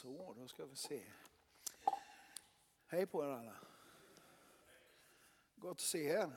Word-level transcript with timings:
Så, 0.00 0.34
då 0.38 0.48
ska 0.48 0.66
vi 0.66 0.76
se. 0.76 1.02
Hej 2.86 3.06
på 3.06 3.24
er 3.24 3.28
alla. 3.28 3.56
Gott 5.56 5.70
att 5.70 5.80
se 5.80 6.04
er. 6.04 6.30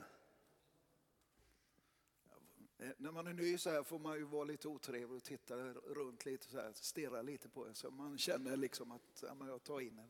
När 2.97 3.12
man 3.12 3.28
är 3.28 3.34
ny 3.34 3.57
så 3.57 3.70
här 3.70 3.84
får 3.84 3.99
man 3.99 4.18
ju 4.18 4.23
vara 4.23 4.44
lite 4.44 4.68
otrevlig 4.68 5.18
och 5.18 5.23
titta 5.23 5.55
runt 5.73 6.26
lite 6.26 6.47
så 6.47 6.62
här, 6.62 6.72
stirra 6.73 7.22
lite 7.22 7.49
på 7.49 7.68
er 7.68 7.73
så 7.73 7.91
man 7.91 8.18
känner 8.18 8.58
liksom 8.58 8.91
att 8.91 9.23
ja, 9.28 9.47
jag 9.47 9.64
tar 9.64 9.82
in 9.82 10.00
en. 10.00 10.09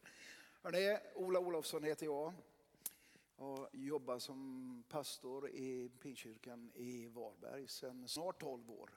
Hörrni, 0.61 0.97
Ola 1.15 1.39
Olofsson 1.39 1.83
heter 1.83 2.05
jag. 2.05 2.33
Jag 3.37 3.69
jobbar 3.73 4.19
som 4.19 4.83
pastor 4.89 5.49
i 5.49 5.91
Pinkyrkan 5.99 6.71
i 6.75 7.07
Varberg 7.07 7.67
sedan 7.67 8.07
snart 8.07 8.39
12 8.39 8.71
år. 8.71 8.89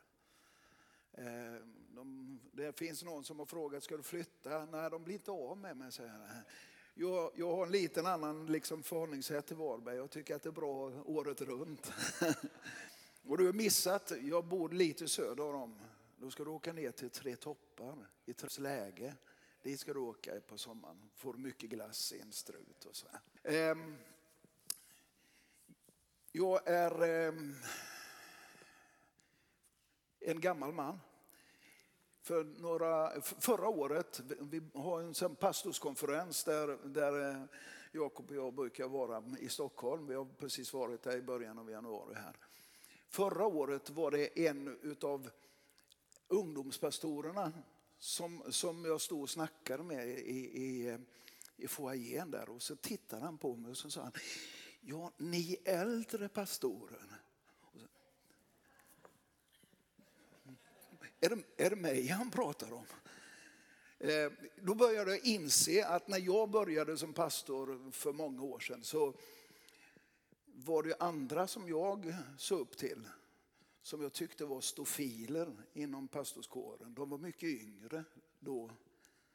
Ehm, 1.13 1.86
de, 1.97 2.41
det 2.53 2.79
finns 2.79 3.03
någon 3.03 3.25
som 3.25 3.39
har 3.39 3.47
frågat, 3.47 3.85
ska 3.85 3.97
du 3.97 4.03
flytta? 4.03 4.65
Nej, 4.65 4.91
de 4.91 5.05
blir 5.05 5.15
inte 5.15 5.31
av 5.31 5.59
med 5.59 5.77
mig, 5.77 5.93
säger 5.93 6.11
jag. 6.95 7.31
Jag 7.35 7.57
har 7.57 7.67
en 7.67 7.73
liten 7.73 8.07
annan 8.07 8.47
liksom 8.47 8.83
förhållningssätt 8.83 9.47
till 9.47 9.57
Varberg. 9.57 9.97
Jag 9.97 10.11
tycker 10.11 10.35
att 10.35 10.43
det 10.43 10.49
är 10.49 10.53
bra 10.53 10.93
året 11.05 11.41
runt. 11.41 11.93
Och 13.25 13.39
du 13.39 13.47
har 13.47 13.53
missat, 13.53 14.13
jag 14.23 14.45
bor 14.45 14.69
lite 14.69 15.09
söder 15.09 15.55
om. 15.55 15.79
Då 16.17 16.31
ska 16.31 16.45
du 16.45 16.51
åka 16.51 16.73
ner 16.73 16.91
till 16.91 17.11
Tre 17.11 17.37
Toppar 17.37 18.09
i 18.27 18.61
läge. 18.61 19.15
Dit 19.63 19.81
ska 19.81 19.93
du 19.93 20.01
åka 20.01 20.41
på 20.41 20.59
sommaren. 20.59 21.11
Får 21.15 21.35
mycket 21.35 21.71
glass 21.71 22.13
i 22.13 22.21
en 22.21 22.33
strut 22.33 22.85
och 22.85 22.97
så. 22.97 23.07
Ehm, 23.43 23.97
jag 26.33 26.69
är 26.69 27.03
ehm, 27.03 27.55
en 30.21 30.41
gammal 30.41 30.73
man. 30.73 31.01
För 32.27 32.45
några, 32.45 33.21
förra 33.21 33.69
året, 33.69 34.21
vi 34.41 34.63
har 34.75 35.25
en 35.25 35.37
pastorskonferens 35.37 36.45
där, 36.45 36.79
där 36.85 37.31
eh, 37.31 37.43
Jakob 37.93 38.31
och 38.31 38.37
jag 38.37 38.55
brukar 38.55 38.89
vara 38.89 39.25
i 39.41 39.49
Stockholm. 39.49 40.07
Vi 40.07 40.15
har 40.15 40.25
precis 40.25 40.73
varit 40.73 41.03
där 41.03 41.17
i 41.17 41.23
början 41.23 41.59
av 41.59 41.71
januari 41.71 42.15
här. 42.15 42.37
Förra 43.09 43.47
året 43.47 43.91
var 43.91 44.11
det 44.11 44.47
en 44.47 44.97
av 45.03 45.31
ungdomspastorerna 46.29 47.53
som, 47.99 48.43
som 48.49 48.85
jag 48.85 49.01
stod 49.01 49.23
och 49.23 49.31
snackade 49.31 49.83
med 49.83 50.09
i, 50.09 50.63
i, 50.63 50.89
eh, 50.89 50.99
i 51.57 51.69
foajén 51.69 52.31
där 52.31 52.49
och 52.49 52.63
så 52.63 52.77
tittade 52.77 53.23
han 53.23 53.39
på 53.39 53.57
mig 53.57 53.71
och 53.71 53.77
så 53.77 53.91
sa 53.91 54.03
han, 54.03 54.13
ja 54.81 55.13
ni 55.17 55.57
äldre 55.65 56.29
pastorer, 56.29 57.21
är 61.21 61.29
det, 61.29 61.65
är 61.65 61.71
det 61.71 61.77
mig 61.77 62.09
han 62.09 62.31
pratar 62.31 62.73
om? 62.73 62.87
Eh, 63.99 64.33
då 64.57 64.75
började 64.75 65.11
jag 65.11 65.25
inse 65.25 65.87
att 65.87 66.09
när 66.09 66.19
jag 66.19 66.51
började 66.51 66.99
som 66.99 67.13
pastor 67.13 67.91
för 67.93 68.13
många 68.13 68.43
år 68.43 68.61
sedan 68.61 68.85
så 68.85 69.15
var 70.45 70.83
det 70.83 70.97
andra 70.99 71.47
som 71.47 71.69
jag 71.69 72.15
såg 72.39 72.61
upp 72.61 72.77
till 72.77 73.09
som 73.87 74.03
jag 74.03 74.13
tyckte 74.13 74.45
var 74.45 74.61
stofiler 74.61 75.53
inom 75.73 76.09
pastorskåren. 76.09 76.95
De 76.95 77.11
var 77.11 77.19
mycket 77.19 77.49
yngre 77.49 78.05
då. 78.41 78.71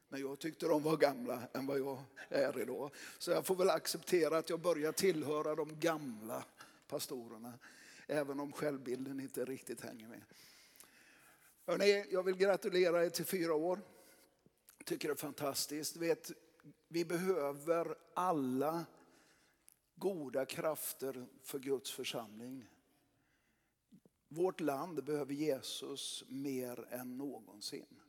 Men 0.09 0.21
jag 0.21 0.39
tyckte 0.39 0.65
de 0.65 0.83
var 0.83 0.97
gamla 0.97 1.41
än 1.53 1.65
vad 1.65 1.79
jag 1.79 2.03
är 2.29 2.61
idag. 2.61 2.91
Så 3.17 3.31
jag 3.31 3.45
får 3.45 3.55
väl 3.55 3.69
acceptera 3.69 4.37
att 4.37 4.49
jag 4.49 4.59
börjar 4.59 4.91
tillhöra 4.91 5.55
de 5.55 5.79
gamla 5.79 6.45
pastorerna. 6.87 7.53
Även 8.07 8.39
om 8.39 8.51
självbilden 8.51 9.19
inte 9.19 9.45
riktigt 9.45 9.81
hänger 9.81 10.07
med. 10.07 10.21
Hörrni, 11.71 12.05
jag 12.11 12.23
vill 12.23 12.35
gratulera 12.35 13.05
er 13.05 13.09
till 13.09 13.25
fyra 13.25 13.53
år. 13.53 13.79
Tycker 14.85 15.07
det 15.07 15.13
är 15.13 15.15
fantastiskt. 15.15 15.95
Vet, 15.95 16.31
vi 16.87 17.05
behöver 17.05 17.95
alla 18.13 18.85
goda 19.95 20.45
krafter 20.45 21.27
för 21.43 21.59
Guds 21.59 21.91
församling. 21.91 22.67
Vårt 24.27 24.59
land 24.59 25.03
behöver 25.03 25.33
Jesus 25.33 26.23
mer 26.27 26.87
än 26.89 27.17
någonsin. 27.17 27.99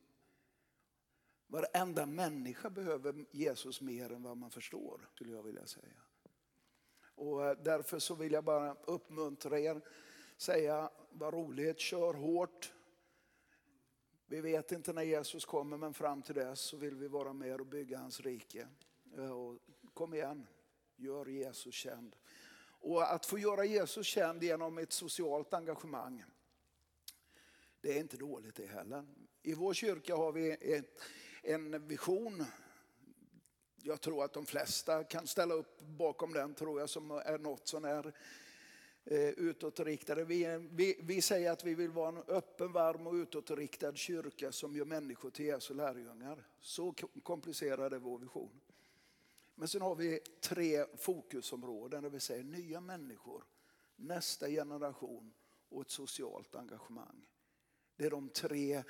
Varenda 1.47 2.07
människa 2.07 2.71
behöver 2.71 3.25
Jesus 3.31 3.81
mer 3.81 4.13
än 4.13 4.23
vad 4.23 4.37
man 4.37 4.51
förstår, 4.51 5.09
skulle 5.15 5.33
jag 5.33 5.43
vilja 5.43 5.67
säga. 5.67 6.03
Och 7.15 7.47
eh, 7.47 7.59
därför 7.63 7.99
så 7.99 8.15
vill 8.15 8.33
jag 8.33 8.45
bara 8.45 8.75
uppmuntra 8.75 9.61
er, 9.61 9.81
säga 10.37 10.91
vad 11.11 11.35
roligt, 11.35 11.81
kör 11.81 12.15
hårt. 12.15 12.73
Vi 14.33 14.41
vet 14.41 14.73
inte 14.73 14.93
när 14.93 15.03
Jesus 15.03 15.45
kommer 15.45 15.77
men 15.77 15.95
fram 15.95 16.23
till 16.23 16.35
dess 16.35 16.61
så 16.61 16.77
vill 16.77 16.95
vi 16.95 17.09
vara 17.09 17.33
med 17.33 17.61
och 17.61 17.67
bygga 17.67 17.99
hans 17.99 18.21
rike. 18.21 18.69
Eh, 19.17 19.31
och 19.31 19.59
kom 19.95 20.15
igen, 20.15 20.47
gör 20.97 21.27
Jesus 21.27 21.75
känd. 21.75 22.17
Och 22.65 23.13
att 23.13 23.27
få 23.27 23.39
göra 23.39 23.65
Jesus 23.65 24.07
känd 24.07 24.43
genom 24.43 24.79
ett 24.79 24.93
socialt 24.93 25.55
engagemang, 25.55 26.25
det 27.81 27.93
är 27.93 28.01
inte 28.01 28.17
dåligt 28.17 28.55
det 28.55 28.67
heller. 28.67 29.07
I 29.43 29.55
vår 29.55 29.75
kyrka 29.75 30.17
har 30.17 30.33
vi 30.33 30.75
ett, 30.75 31.03
en 31.43 31.89
vision. 31.89 32.45
Jag 33.83 34.01
tror 34.01 34.25
att 34.25 34.33
de 34.33 34.47
flesta 34.47 35.05
kan 35.05 35.27
ställa 35.27 35.55
upp 35.55 35.81
bakom 35.81 36.33
den, 36.33 36.55
tror 36.55 36.81
jag, 36.81 36.91
som 36.91 37.11
är 37.11 37.39
något 37.39 37.69
som 37.69 37.85
är 37.85 38.13
eh, 39.05 39.29
utåtriktade. 39.29 40.25
Vi, 40.25 40.69
vi, 40.71 41.01
vi 41.03 41.23
säger 41.23 41.51
att 41.53 41.65
vi 41.65 41.75
vill 41.75 41.91
vara 41.91 42.09
en 42.09 42.23
öppen, 42.29 42.73
varm 42.73 43.07
och 43.07 43.15
utåtriktad 43.15 43.95
kyrka 43.95 44.53
som 44.53 44.77
gör 44.77 44.85
människor 44.85 45.31
till 45.31 45.47
Jesu 45.47 45.75
lärjungar. 45.75 46.47
Så 46.61 46.95
komplicerad 47.23 47.93
är 47.93 47.99
vår 47.99 48.19
vision. 48.19 48.61
Men 49.55 49.69
sen 49.69 49.83
har 49.83 49.95
vi 49.95 50.21
tre 50.41 50.87
fokusområden, 50.97 52.03
där 52.03 52.11
vi 52.11 52.21
säger 52.21 52.45
nya 52.45 52.81
människor, 52.81 53.45
nästa 53.97 54.49
generation 54.49 55.33
och 55.69 55.83
ett 55.83 55.91
socialt 55.91 56.55
engagemang. 56.55 57.27
Det 57.97 58.05
är 58.05 58.11
de 58.11 58.29
tre 58.29 58.83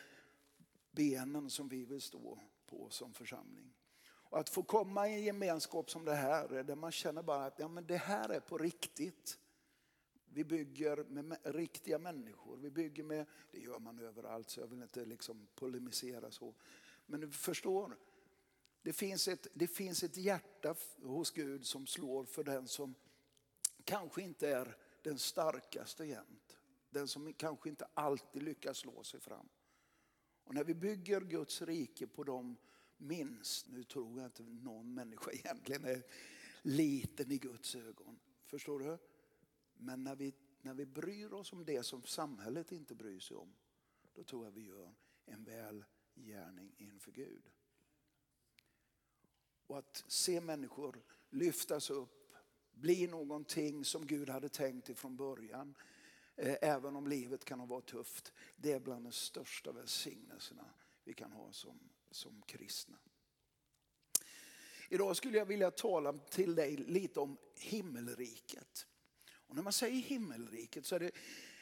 benen 0.91 1.50
som 1.50 1.69
vi 1.69 1.84
vill 1.84 2.00
stå 2.00 2.39
på 2.67 2.91
som 2.91 3.12
församling. 3.12 3.75
Och 4.05 4.39
att 4.39 4.49
få 4.49 4.62
komma 4.62 5.09
i 5.09 5.15
en 5.15 5.23
gemenskap 5.23 5.91
som 5.91 6.05
det 6.05 6.15
här, 6.15 6.62
där 6.62 6.77
man 6.77 6.93
känner 6.93 7.23
bara 7.23 7.44
att 7.44 7.59
ja, 7.59 7.69
men 7.69 7.87
det 7.87 7.97
här 7.97 8.29
är 8.29 8.41
på 8.41 8.59
riktigt. 8.59 9.39
Vi 10.34 10.44
bygger 10.44 11.04
med 11.04 11.38
riktiga 11.43 11.98
människor. 11.98 12.56
Vi 12.56 12.70
bygger 12.70 13.04
med, 13.04 13.26
det 13.50 13.59
gör 13.59 13.78
man 13.78 13.98
överallt 13.98 14.50
så 14.50 14.60
jag 14.60 14.66
vill 14.66 14.82
inte 14.82 15.04
liksom 15.04 15.47
polemisera 15.54 16.31
så. 16.31 16.54
Men 17.06 17.20
du 17.20 17.31
förstår, 17.31 17.97
det 18.82 18.93
finns, 18.93 19.28
ett, 19.28 19.47
det 19.54 19.66
finns 19.66 20.03
ett 20.03 20.16
hjärta 20.16 20.75
hos 21.03 21.31
Gud 21.31 21.66
som 21.66 21.87
slår 21.87 22.25
för 22.25 22.44
den 22.44 22.69
som 22.69 22.94
kanske 23.84 24.22
inte 24.22 24.48
är 24.48 24.76
den 25.03 25.19
starkaste 25.19 26.04
jämt. 26.04 26.56
Den 26.91 27.09
som 27.09 27.32
kanske 27.32 27.69
inte 27.69 27.87
alltid 27.94 28.43
lyckas 28.43 28.78
slå 28.78 29.03
sig 29.03 29.20
fram. 29.20 29.49
Och 30.44 30.54
när 30.54 30.64
vi 30.64 30.75
bygger 30.75 31.20
Guds 31.20 31.62
rike 31.62 32.06
på 32.06 32.25
de 32.25 32.56
minst, 32.97 33.69
nu 33.69 33.84
tror 33.84 34.19
jag 34.19 34.26
inte 34.26 34.43
någon 34.43 34.94
människa 34.94 35.31
egentligen 35.32 35.84
är 35.84 36.03
liten 36.62 37.32
i 37.32 37.38
Guds 37.38 37.75
ögon. 37.75 38.19
Förstår 38.44 38.78
du? 38.78 38.99
Men 39.82 40.04
när 40.04 40.16
vi, 40.16 40.34
när 40.60 40.75
vi 40.75 40.87
bryr 40.87 41.32
oss 41.32 41.53
om 41.53 41.65
det 41.65 41.82
som 41.82 42.03
samhället 42.03 42.72
inte 42.72 42.94
bryr 42.94 43.20
sig 43.20 43.37
om, 43.37 43.54
då 44.12 44.25
tror 44.25 44.44
jag 44.44 44.53
vi 44.53 44.66
gör 44.66 44.94
en 45.25 45.44
väl 45.44 45.84
gärning 46.15 46.75
inför 46.78 47.12
Gud. 47.12 47.50
Och 49.66 49.78
att 49.78 50.04
se 50.06 50.41
människor 50.41 51.03
lyftas 51.31 51.91
upp, 51.91 52.34
bli 52.70 53.06
någonting 53.06 53.84
som 53.84 54.06
Gud 54.06 54.28
hade 54.28 54.48
tänkt 54.48 54.88
ifrån 54.88 55.16
början. 55.16 55.75
Eh, 56.37 56.56
även 56.62 56.97
om 56.97 57.06
livet 57.06 57.44
kan 57.44 57.60
ha 57.60 57.66
varit 57.66 57.87
tufft. 57.87 58.32
Det 58.56 58.72
är 58.72 58.81
bland 58.81 59.04
de 59.04 59.12
största 59.12 59.72
välsignelserna 59.72 60.75
vi 61.05 61.14
kan 61.14 61.32
ha 61.32 61.52
som, 61.52 61.79
som 62.11 62.43
kristna. 62.43 62.99
Idag 64.88 65.17
skulle 65.17 65.38
jag 65.38 65.46
vilja 65.46 65.70
tala 65.70 66.12
till 66.12 66.55
dig 66.55 66.76
lite 66.76 67.20
om 67.20 67.37
himmelriket. 67.55 68.87
Och 69.52 69.56
när 69.56 69.62
man 69.62 69.72
säger 69.72 70.00
himmelriket 70.02 70.87
så 70.87 70.94
är 70.94 70.99
det, 70.99 71.10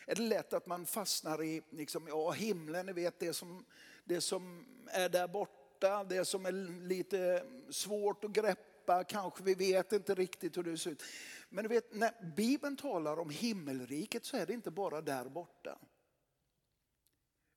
är 0.07 0.15
det 0.15 0.23
lätt 0.23 0.53
att 0.53 0.67
man 0.67 0.87
fastnar 0.87 1.43
i 1.43 1.63
liksom, 1.71 2.09
ja, 2.09 2.31
himlen, 2.31 2.87
ni 2.87 2.93
vet 2.93 3.19
det 3.19 3.33
som, 3.33 3.65
det 4.05 4.21
som 4.21 4.67
är 4.87 5.09
där 5.09 5.29
borta 5.29 6.05
det 6.09 6.25
som 6.25 6.47
är 6.47 6.53
lite 6.87 7.47
svårt 7.71 8.25
att 8.25 8.31
greppa, 8.31 9.05
kanske 9.05 9.43
vi 9.43 9.55
vet 9.55 9.93
inte 9.93 10.15
riktigt 10.15 10.57
hur 10.57 10.63
det 10.63 10.79
ser 10.79 10.91
ut. 10.91 11.03
Men 11.49 11.65
du 11.65 11.69
vet, 11.69 11.95
när 11.95 12.35
Bibeln 12.37 12.77
talar 12.77 13.19
om 13.19 13.31
himmelriket 13.31 14.25
så 14.25 14.37
är 14.37 14.47
det 14.47 14.53
inte 14.53 14.71
bara 14.71 15.01
där 15.01 15.25
borta. 15.25 15.79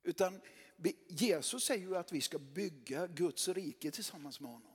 Utan 0.02 0.40
Jesus 1.08 1.64
säger 1.64 1.86
ju 1.86 1.96
att 1.96 2.12
vi 2.12 2.20
ska 2.20 2.38
bygga 2.38 3.06
Guds 3.06 3.48
rike 3.48 3.90
tillsammans 3.90 4.40
med 4.40 4.50
honom. 4.50 4.72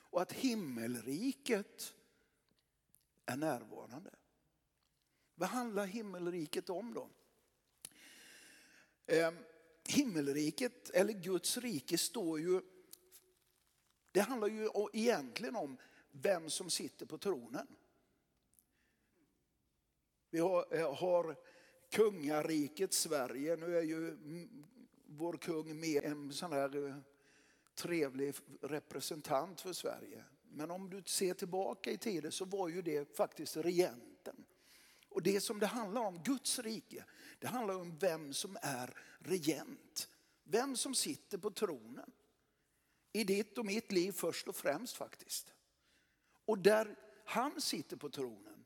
Och 0.00 0.22
att 0.22 0.32
himmelriket 0.32 1.94
är 3.26 3.36
närvarande. 3.36 4.10
Vad 5.38 5.48
handlar 5.48 5.86
himmelriket 5.86 6.70
om 6.70 6.94
då? 6.94 7.08
Ehm, 9.06 9.38
himmelriket 9.88 10.90
eller 10.90 11.12
Guds 11.12 11.58
rike 11.58 11.98
står 11.98 12.40
ju 12.40 12.60
Det 14.12 14.20
handlar 14.20 14.48
ju 14.48 14.68
egentligen 14.92 15.56
om 15.56 15.76
vem 16.10 16.50
som 16.50 16.70
sitter 16.70 17.06
på 17.06 17.18
tronen. 17.18 17.66
Vi 20.30 20.38
har, 20.38 20.76
eh, 20.76 20.94
har 20.94 21.36
kungariket 21.90 22.92
Sverige. 22.92 23.56
Nu 23.56 23.78
är 23.78 23.82
ju 23.82 24.16
vår 25.06 25.36
kung 25.36 25.80
mer 25.80 26.04
en 26.04 26.32
sån 26.32 26.52
här 26.52 26.86
eh, 26.86 26.96
trevlig 27.74 28.34
representant 28.60 29.60
för 29.60 29.72
Sverige. 29.72 30.24
Men 30.42 30.70
om 30.70 30.90
du 30.90 31.02
ser 31.02 31.34
tillbaka 31.34 31.90
i 31.90 31.98
tiden 31.98 32.32
så 32.32 32.44
var 32.44 32.68
ju 32.68 32.82
det 32.82 33.16
faktiskt 33.16 33.56
regenten. 33.56 34.44
Och 35.08 35.22
det 35.22 35.40
som 35.40 35.58
det 35.58 35.66
handlar 35.66 36.02
om, 36.02 36.22
Guds 36.22 36.58
rike, 36.58 37.04
det 37.38 37.46
handlar 37.46 37.74
om 37.74 37.98
vem 37.98 38.32
som 38.32 38.58
är 38.62 38.94
regent. 39.18 40.08
Vem 40.44 40.76
som 40.76 40.94
sitter 40.94 41.38
på 41.38 41.50
tronen. 41.50 42.12
I 43.12 43.24
ditt 43.24 43.58
och 43.58 43.66
mitt 43.66 43.92
liv 43.92 44.12
först 44.12 44.48
och 44.48 44.56
främst 44.56 44.96
faktiskt. 44.96 45.52
Och 46.44 46.58
där 46.58 46.96
han 47.24 47.60
sitter 47.60 47.96
på 47.96 48.10
tronen, 48.10 48.64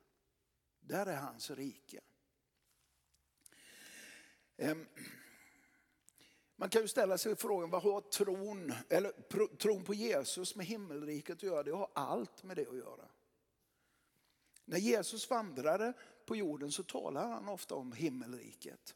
där 0.81 1.07
är 1.07 1.17
hans 1.17 1.51
rike. 1.51 2.01
Ehm, 4.57 4.87
man 6.57 6.69
kan 6.69 6.83
ju 6.83 6.89
ställa 6.89 7.19
sig 7.19 7.37
frågan, 7.37 7.71
vad 7.71 7.83
har 7.83 8.01
tron, 8.01 8.73
eller 8.89 9.13
tron 9.57 9.85
på 9.85 9.95
Jesus 9.95 10.57
med 10.57 10.67
himmelriket 10.67 11.37
att 11.37 11.43
göra? 11.43 11.63
Det 11.63 11.73
har 11.73 11.91
allt 11.95 12.43
med 12.43 12.57
det 12.57 12.69
att 12.69 12.77
göra. 12.77 13.09
När 14.65 14.79
Jesus 14.79 15.31
vandrade 15.31 15.93
på 16.27 16.37
jorden 16.37 16.73
så 16.73 16.83
talar 16.83 17.29
han 17.29 17.49
ofta 17.49 17.75
om 17.75 17.93
himmelriket. 17.93 18.95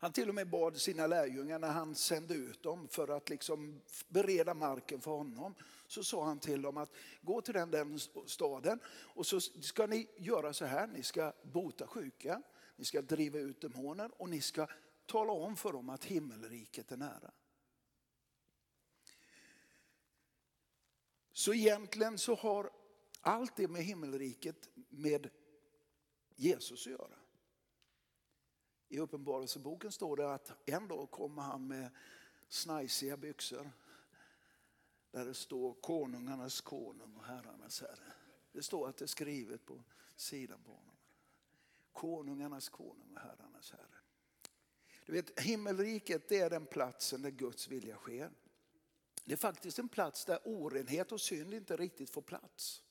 Han 0.00 0.12
till 0.12 0.28
och 0.28 0.34
med 0.34 0.50
bad 0.50 0.76
sina 0.76 1.06
lärjungar 1.06 1.58
när 1.58 1.70
han 1.70 1.94
sände 1.94 2.34
ut 2.34 2.62
dem 2.62 2.88
för 2.88 3.08
att 3.08 3.30
liksom 3.30 3.80
bereda 4.08 4.54
marken 4.54 5.00
för 5.00 5.10
honom. 5.10 5.54
Så 5.86 6.04
sa 6.04 6.24
han 6.24 6.38
till 6.38 6.62
dem 6.62 6.76
att 6.76 6.92
gå 7.22 7.40
till 7.40 7.54
den, 7.54 7.70
den 7.70 7.98
staden 8.26 8.80
och 8.88 9.26
så 9.26 9.40
ska 9.40 9.86
ni 9.86 10.08
göra 10.16 10.52
så 10.52 10.64
här. 10.64 10.86
Ni 10.86 11.02
ska 11.02 11.32
bota 11.42 11.86
sjuka, 11.86 12.42
ni 12.76 12.84
ska 12.84 13.02
driva 13.02 13.38
ut 13.38 13.60
demoner 13.60 14.10
och 14.16 14.28
ni 14.28 14.40
ska 14.40 14.66
tala 15.06 15.32
om 15.32 15.56
för 15.56 15.72
dem 15.72 15.88
att 15.88 16.04
himmelriket 16.04 16.92
är 16.92 16.96
nära. 16.96 17.32
Så 21.32 21.54
egentligen 21.54 22.18
så 22.18 22.34
har 22.34 22.70
allt 23.20 23.56
det 23.56 23.68
med 23.68 23.84
himmelriket 23.84 24.68
med 24.88 25.30
Jesus 26.40 26.86
att 26.86 26.92
göra. 26.92 27.18
I 28.88 28.98
Uppenbarelseboken 28.98 29.92
står 29.92 30.16
det 30.16 30.34
att 30.34 30.68
en 30.68 30.88
dag 30.88 31.10
kommer 31.10 31.42
han 31.42 31.66
med 31.66 31.90
snajsiga 32.48 33.16
byxor. 33.16 33.70
Där 35.10 35.24
det 35.24 35.34
står 35.34 35.74
konungarnas 35.74 36.60
konung 36.60 37.16
och 37.16 37.24
herrarnas 37.24 37.80
herre. 37.80 38.12
Det 38.52 38.62
står 38.62 38.88
att 38.88 38.96
det 38.96 39.04
är 39.04 39.06
skrivet 39.06 39.66
på 39.66 39.84
sidan 40.16 40.62
på 40.62 40.70
honom. 40.70 40.96
Konungarnas 41.92 42.68
konung 42.68 43.12
och 43.14 43.20
herrarnas 43.20 43.70
herre. 43.70 43.98
Du 45.06 45.12
vet, 45.12 45.40
himmelriket 45.40 46.28
det 46.28 46.38
är 46.38 46.50
den 46.50 46.66
platsen 46.66 47.22
där 47.22 47.30
Guds 47.30 47.68
vilja 47.68 47.96
sker. 47.96 48.30
Det 49.24 49.32
är 49.32 49.36
faktiskt 49.36 49.78
en 49.78 49.88
plats 49.88 50.24
där 50.24 50.38
orenhet 50.44 51.12
och 51.12 51.20
synd 51.20 51.54
inte 51.54 51.76
riktigt 51.76 52.10
får 52.10 52.22
plats. 52.22 52.82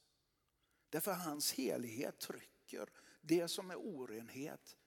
Därför 0.90 1.14
hans 1.14 1.54
helighet 1.54 2.20
trycker 2.20 2.90
det 3.22 3.48
som 3.48 3.72
är 3.72 3.76
orenhet 3.76 4.78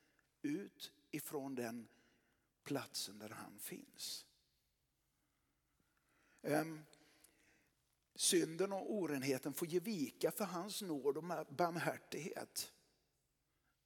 ut 0.43 0.93
ifrån 1.11 1.55
den 1.55 1.89
platsen 2.63 3.19
där 3.19 3.29
han 3.29 3.59
finns. 3.59 4.27
Ehm, 6.43 6.81
synden 8.15 8.73
och 8.73 8.93
orenheten 8.93 9.55
får 9.55 9.69
ge 9.69 9.81
vika 9.81 10.31
för 10.31 10.45
hans 10.45 10.83
nåd 10.83 11.17
och 11.17 11.25
barmhärtighet. 11.49 12.73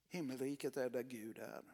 Himmelriket 0.08 0.76
är 0.76 0.90
där 0.90 1.02
Gud 1.02 1.38
är. 1.38 1.64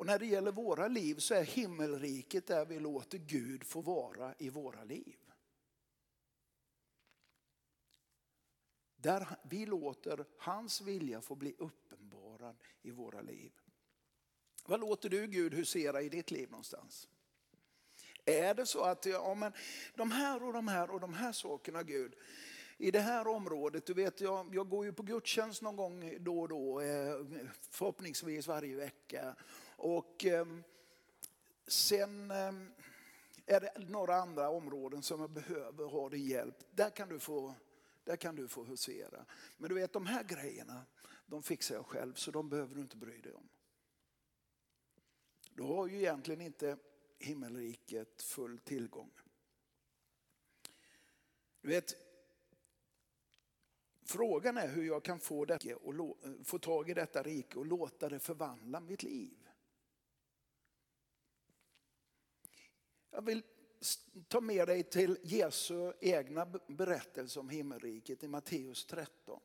Och 0.00 0.06
när 0.06 0.18
det 0.18 0.26
gäller 0.26 0.52
våra 0.52 0.88
liv 0.88 1.14
så 1.14 1.34
är 1.34 1.44
himmelriket 1.44 2.46
där 2.46 2.66
vi 2.66 2.80
låter 2.80 3.18
Gud 3.18 3.64
få 3.64 3.80
vara 3.80 4.34
i 4.38 4.50
våra 4.50 4.84
liv. 4.84 5.29
Där 9.02 9.28
vi 9.42 9.66
låter 9.66 10.24
hans 10.38 10.80
vilja 10.80 11.20
få 11.20 11.34
bli 11.34 11.54
uppenbarad 11.58 12.56
i 12.82 12.90
våra 12.90 13.20
liv. 13.20 13.52
Vad 14.64 14.80
låter 14.80 15.08
du 15.08 15.26
Gud 15.26 15.54
husera 15.54 16.02
i 16.02 16.08
ditt 16.08 16.30
liv 16.30 16.50
någonstans? 16.50 17.08
Är 18.24 18.54
det 18.54 18.66
så 18.66 18.82
att 18.82 19.06
ja, 19.06 19.34
men 19.34 19.52
de 19.94 20.10
här 20.10 20.42
och 20.42 20.52
de 20.52 20.68
här 20.68 20.90
och 20.90 21.00
de 21.00 21.14
här 21.14 21.32
sakerna 21.32 21.82
Gud, 21.82 22.14
i 22.78 22.90
det 22.90 23.00
här 23.00 23.26
området, 23.26 23.86
du 23.86 23.94
vet 23.94 24.20
jag, 24.20 24.54
jag 24.54 24.68
går 24.68 24.84
ju 24.84 24.92
på 24.92 25.02
gudstjänst 25.02 25.62
någon 25.62 25.76
gång 25.76 26.16
då 26.20 26.40
och 26.40 26.48
då, 26.48 26.80
eh, 26.80 27.20
förhoppningsvis 27.70 28.46
varje 28.46 28.76
vecka. 28.76 29.34
Och 29.76 30.24
ehm, 30.24 30.62
sen 31.66 32.30
ehm, 32.30 32.72
är 33.46 33.60
det 33.60 33.88
några 33.88 34.16
andra 34.16 34.50
områden 34.50 35.02
som 35.02 35.20
jag 35.20 35.30
behöver 35.30 35.84
ha 35.84 36.08
din 36.08 36.26
hjälp. 36.26 36.56
Där 36.70 36.90
kan 36.90 37.08
du 37.08 37.18
få, 37.18 37.54
där 38.10 38.16
kan 38.16 38.36
du 38.36 38.48
få 38.48 38.64
husera. 38.64 39.26
Men 39.56 39.68
du 39.68 39.74
vet 39.74 39.92
de 39.92 40.06
här 40.06 40.24
grejerna, 40.24 40.86
de 41.26 41.42
fixar 41.42 41.74
jag 41.74 41.86
själv 41.86 42.14
så 42.14 42.30
de 42.30 42.48
behöver 42.48 42.74
du 42.74 42.80
inte 42.80 42.96
bry 42.96 43.20
dig 43.20 43.32
om. 43.32 43.48
Du 45.54 45.62
har 45.62 45.86
ju 45.86 45.96
egentligen 45.96 46.40
inte 46.40 46.76
himmelriket 47.18 48.22
full 48.22 48.58
tillgång. 48.58 49.12
Du 51.60 51.68
vet, 51.68 51.94
frågan 54.02 54.56
är 54.56 54.68
hur 54.68 54.84
jag 54.84 55.04
kan 55.04 55.20
få, 55.20 55.44
det 55.44 55.74
och 55.74 56.18
få 56.44 56.58
tag 56.58 56.90
i 56.90 56.94
detta 56.94 57.22
rike 57.22 57.58
och 57.58 57.66
låta 57.66 58.08
det 58.08 58.18
förvandla 58.18 58.80
mitt 58.80 59.02
liv. 59.02 59.48
Jag 63.10 63.24
vill 63.24 63.42
ta 64.28 64.40
med 64.40 64.68
dig 64.68 64.82
till 64.82 65.18
Jesu 65.22 65.92
egna 66.00 66.46
berättelse 66.66 67.40
om 67.40 67.48
himmelriket 67.48 68.24
i 68.24 68.28
Matteus 68.28 68.84
13. 68.84 69.40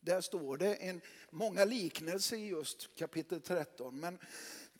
Där 0.00 0.20
står 0.20 0.56
det 0.56 0.74
en, 0.74 1.00
många 1.30 1.64
liknelser 1.64 2.36
i 2.36 2.46
just 2.46 2.94
kapitel 2.94 3.40
13. 3.40 4.00
Men 4.00 4.18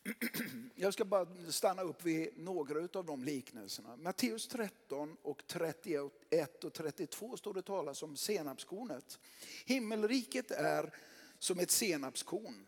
jag 0.74 0.92
ska 0.92 1.04
bara 1.04 1.26
stanna 1.48 1.82
upp 1.82 2.04
vid 2.04 2.38
några 2.38 2.98
av 2.98 3.04
de 3.04 3.24
liknelserna. 3.24 3.96
Matteus 3.96 4.48
13 4.48 5.16
och 5.22 5.46
31 5.46 6.64
och 6.64 6.72
32 6.72 7.36
står 7.36 7.54
det 7.54 7.62
talas 7.62 8.02
om 8.02 8.16
senapskornet. 8.16 9.18
Himmelriket 9.66 10.50
är 10.50 10.94
som 11.38 11.58
ett 11.58 11.70
senapskorn 11.70 12.66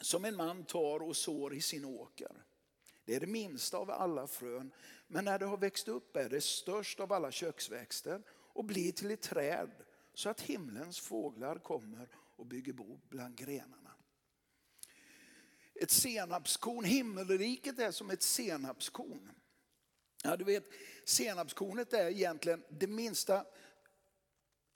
som 0.00 0.24
en 0.24 0.36
man 0.36 0.64
tar 0.64 1.02
och 1.02 1.16
sår 1.16 1.54
i 1.54 1.60
sin 1.60 1.84
åker. 1.84 2.44
Det 3.08 3.14
är 3.14 3.20
det 3.20 3.26
minsta 3.26 3.78
av 3.78 3.90
alla 3.90 4.26
frön, 4.26 4.70
men 5.06 5.24
när 5.24 5.38
det 5.38 5.46
har 5.46 5.56
växt 5.56 5.88
upp 5.88 6.16
är 6.16 6.28
det 6.28 6.40
störst 6.40 7.00
av 7.00 7.12
alla 7.12 7.30
köksväxter 7.30 8.22
och 8.30 8.64
blir 8.64 8.92
till 8.92 9.10
ett 9.10 9.22
träd 9.22 9.70
så 10.14 10.28
att 10.28 10.40
himlens 10.40 11.00
fåglar 11.00 11.58
kommer 11.58 12.08
och 12.36 12.46
bygger 12.46 12.72
bo 12.72 13.00
bland 13.08 13.36
grenarna. 13.36 13.94
Ett 15.74 15.90
senapskorn, 15.90 16.84
himmelriket 16.84 17.78
är 17.78 17.90
som 17.90 18.10
ett 18.10 18.22
senapskorn. 18.22 19.30
Ja, 20.24 20.36
du 20.36 20.44
vet, 20.44 20.64
senapskornet 21.04 21.92
är 21.92 22.10
egentligen 22.10 22.64
det 22.68 22.86
minsta 22.86 23.44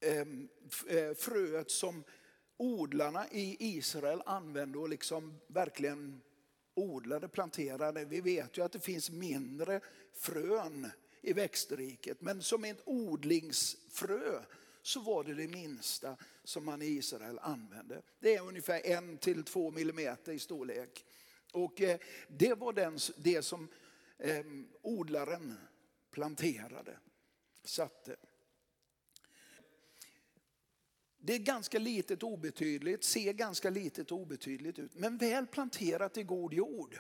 ehm, 0.01 0.49
eh, 0.87 1.15
fröet 1.15 1.71
som 1.71 2.05
odlarna 2.57 3.29
i 3.31 3.57
Israel 3.59 4.23
använde 4.27 4.79
och 4.79 4.89
liksom 4.89 5.41
verkligen 5.47 6.23
odlade, 6.75 7.29
planterade. 7.29 8.05
Vi 8.05 8.21
vet 8.21 8.59
ju 8.59 8.65
att 8.65 8.73
det 8.73 8.81
finns 8.81 9.11
mindre 9.11 9.81
frön 10.13 10.91
i 11.21 11.33
växtriket. 11.33 12.21
Men 12.21 12.43
som 12.43 12.65
ett 12.65 12.83
odlingsfrö 12.85 14.43
så 14.83 15.01
var 15.01 15.25
det 15.25 15.35
det 15.35 15.49
minsta 15.49 16.17
som 16.45 16.65
man 16.65 16.83
i 16.83 16.87
Israel 16.87 17.39
använde. 17.39 18.03
Det 18.21 18.35
är 18.35 18.43
ungefär 18.43 18.87
en 18.87 19.19
till 19.19 19.45
två 19.45 19.71
millimeter 19.71 20.33
i 20.33 20.39
storlek. 20.39 21.05
Och 21.53 21.81
eh, 21.81 21.99
det 22.29 22.55
var 22.55 22.73
den, 22.73 22.99
det 23.17 23.43
som 23.43 23.69
eh, 24.19 24.45
odlaren 24.83 25.55
planterade, 26.11 26.99
satte. 27.65 28.17
Det 31.25 31.35
är 31.35 31.39
ganska 31.39 31.79
litet 31.79 32.23
obetydligt, 32.23 33.05
ser 33.05 33.33
ganska 33.33 33.71
litet 33.71 34.13
obetydligt 34.13 34.79
ut. 34.79 34.95
Men 34.95 35.19
väl 35.19 35.47
planterat 35.47 36.17
i 36.17 36.23
god 36.23 36.55
jord 36.55 36.99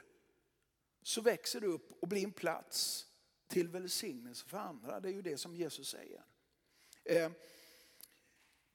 så 1.02 1.20
växer 1.20 1.60
det 1.60 1.66
upp 1.66 1.92
och 2.02 2.08
blir 2.08 2.24
en 2.24 2.32
plats 2.32 3.06
till 3.48 3.68
välsignelse 3.68 4.48
för 4.48 4.58
andra. 4.58 5.00
Det 5.00 5.08
är 5.08 5.12
ju 5.12 5.22
det 5.22 5.36
som 5.36 5.56
Jesus 5.56 5.88
säger. 5.88 6.24
Eh, 7.04 7.30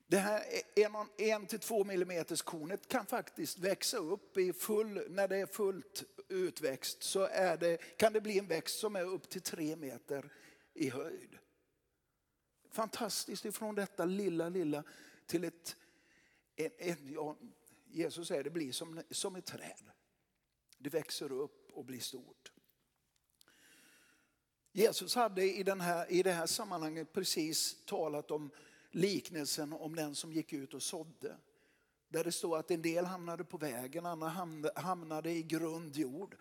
det 0.07 0.17
här 0.17 0.43
en, 0.75 0.95
en 1.17 1.45
till 1.45 1.59
två 1.59 1.83
millimeters 1.83 2.41
kornet 2.41 2.87
kan 2.87 3.05
faktiskt 3.05 3.59
växa 3.59 3.97
upp 3.97 4.37
i 4.37 4.53
full, 4.53 5.03
när 5.09 5.27
det 5.27 5.37
är 5.37 5.45
fullt 5.45 6.03
utväxt 6.29 7.03
så 7.03 7.23
är 7.23 7.57
det, 7.57 7.77
kan 7.97 8.13
det 8.13 8.21
bli 8.21 8.39
en 8.39 8.47
växt 8.47 8.79
som 8.79 8.95
är 8.95 9.03
upp 9.03 9.29
till 9.29 9.41
tre 9.41 9.75
meter 9.75 10.33
i 10.73 10.89
höjd. 10.89 11.37
Fantastiskt 12.71 13.45
ifrån 13.45 13.75
detta 13.75 14.05
lilla, 14.05 14.49
lilla 14.49 14.83
till 15.27 15.43
ett, 15.43 15.75
en, 16.55 16.71
en, 16.77 17.13
ja, 17.13 17.35
Jesus 17.87 18.27
säger 18.27 18.43
det 18.43 18.49
blir 18.49 18.71
som, 18.71 19.03
som 19.11 19.35
ett 19.35 19.45
träd. 19.45 19.91
Det 20.77 20.89
växer 20.89 21.31
upp 21.31 21.71
och 21.71 21.85
blir 21.85 21.99
stort. 21.99 22.51
Jesus 24.71 25.15
hade 25.15 25.43
i, 25.43 25.63
den 25.63 25.81
här, 25.81 26.11
i 26.11 26.23
det 26.23 26.31
här 26.31 26.45
sammanhanget 26.45 27.13
precis 27.13 27.85
talat 27.85 28.31
om 28.31 28.49
liknelsen 28.91 29.73
om 29.73 29.95
den 29.95 30.15
som 30.15 30.33
gick 30.33 30.53
ut 30.53 30.73
och 30.73 30.83
sådde. 30.83 31.37
Där 32.09 32.23
det 32.23 32.31
står 32.31 32.57
att 32.57 32.71
en 32.71 32.81
del 32.81 33.05
hamnade 33.05 33.43
på 33.43 33.57
vägen, 33.57 34.05
andra 34.05 34.29
hamnade 34.75 35.31
i 35.31 35.43
grund 35.43 35.95
jord. 35.95 36.35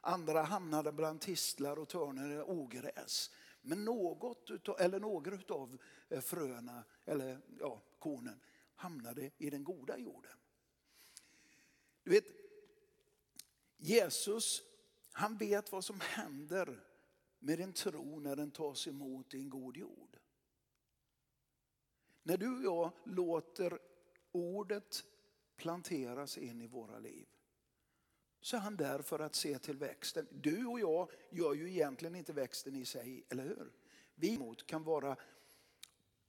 Andra 0.00 0.42
hamnade 0.42 0.92
bland 0.92 1.20
tistlar 1.20 1.78
och 1.78 1.88
törner 1.88 2.42
och 2.42 2.54
ogräs. 2.54 3.30
Men 3.62 3.84
något 3.84 4.50
utav, 4.50 4.80
eller 4.80 5.00
några 5.00 5.38
av 5.48 5.78
eh, 6.08 6.20
fröna, 6.20 6.84
eller 7.04 7.38
ja, 7.60 7.82
kornen, 8.02 8.40
hamnade 8.74 9.30
i 9.38 9.50
den 9.50 9.64
goda 9.64 9.98
jorden. 9.98 10.36
Du 12.02 12.10
vet, 12.10 12.24
Jesus 13.76 14.62
han 15.12 15.36
vet 15.36 15.72
vad 15.72 15.84
som 15.84 16.00
händer 16.00 16.84
med 17.38 17.60
en 17.60 17.72
tro 17.72 18.20
när 18.20 18.36
den 18.36 18.50
tas 18.50 18.86
emot 18.86 19.34
i 19.34 19.38
en 19.38 19.50
god 19.50 19.76
jord. 19.76 20.18
När 22.22 22.36
du 22.36 22.56
och 22.56 22.64
jag 22.64 22.92
låter 23.04 23.78
ordet 24.32 25.04
planteras 25.56 26.38
in 26.38 26.62
i 26.62 26.66
våra 26.66 26.98
liv 26.98 27.26
så 28.40 28.56
är 28.56 28.60
han 28.60 28.76
där 28.76 29.02
för 29.02 29.18
att 29.18 29.34
se 29.34 29.58
till 29.58 29.76
växten. 29.76 30.28
Du 30.30 30.66
och 30.66 30.80
jag 30.80 31.10
gör 31.30 31.54
ju 31.54 31.70
egentligen 31.70 32.14
inte 32.14 32.32
växten 32.32 32.76
i 32.76 32.84
sig, 32.84 33.24
eller 33.28 33.44
hur? 33.44 33.72
Vi 34.14 34.38
mot 34.38 34.66
kan 34.66 34.82
vara 34.82 35.16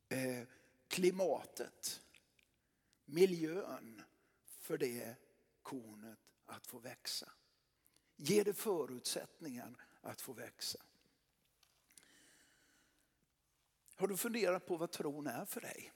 eh, 0.09 0.47
klimatet, 0.93 2.01
miljön 3.05 4.01
för 4.45 4.77
det 4.77 5.15
kornet 5.61 6.19
att 6.45 6.67
få 6.67 6.79
växa. 6.79 7.31
Ge 8.15 8.43
det 8.43 8.53
förutsättningar 8.53 9.75
att 10.01 10.21
få 10.21 10.33
växa. 10.33 10.79
Har 13.95 14.07
du 14.07 14.17
funderat 14.17 14.65
på 14.65 14.77
vad 14.77 14.91
tron 14.91 15.27
är 15.27 15.45
för 15.45 15.61
dig? 15.61 15.93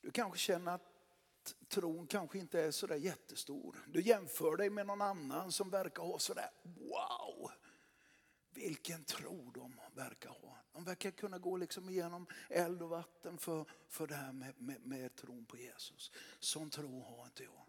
Du 0.00 0.10
kanske 0.10 0.38
känner 0.38 0.72
att 0.72 1.54
tron 1.68 2.06
kanske 2.06 2.38
inte 2.38 2.60
är 2.60 2.70
sådär 2.70 2.96
jättestor. 2.96 3.76
Du 3.88 4.02
jämför 4.02 4.56
dig 4.56 4.70
med 4.70 4.86
någon 4.86 5.02
annan 5.02 5.52
som 5.52 5.70
verkar 5.70 6.02
ha 6.02 6.18
sådär, 6.18 6.50
wow, 6.62 7.50
vilken 8.54 9.04
tro 9.04 9.50
de 9.50 9.80
verkar 9.94 10.30
ha. 10.30 10.56
De 10.72 10.84
verkar 10.84 11.10
kunna 11.10 11.38
gå 11.38 11.56
liksom 11.56 11.88
igenom 11.90 12.26
eld 12.48 12.82
och 12.82 12.88
vatten 12.88 13.38
för, 13.38 13.70
för 13.88 14.06
det 14.06 14.14
här 14.14 14.32
med, 14.32 14.60
med, 14.60 14.80
med 14.86 15.16
tron 15.16 15.46
på 15.46 15.56
Jesus. 15.56 16.12
Sån 16.38 16.70
tro 16.70 17.02
har 17.02 17.24
inte 17.24 17.44
jag. 17.44 17.66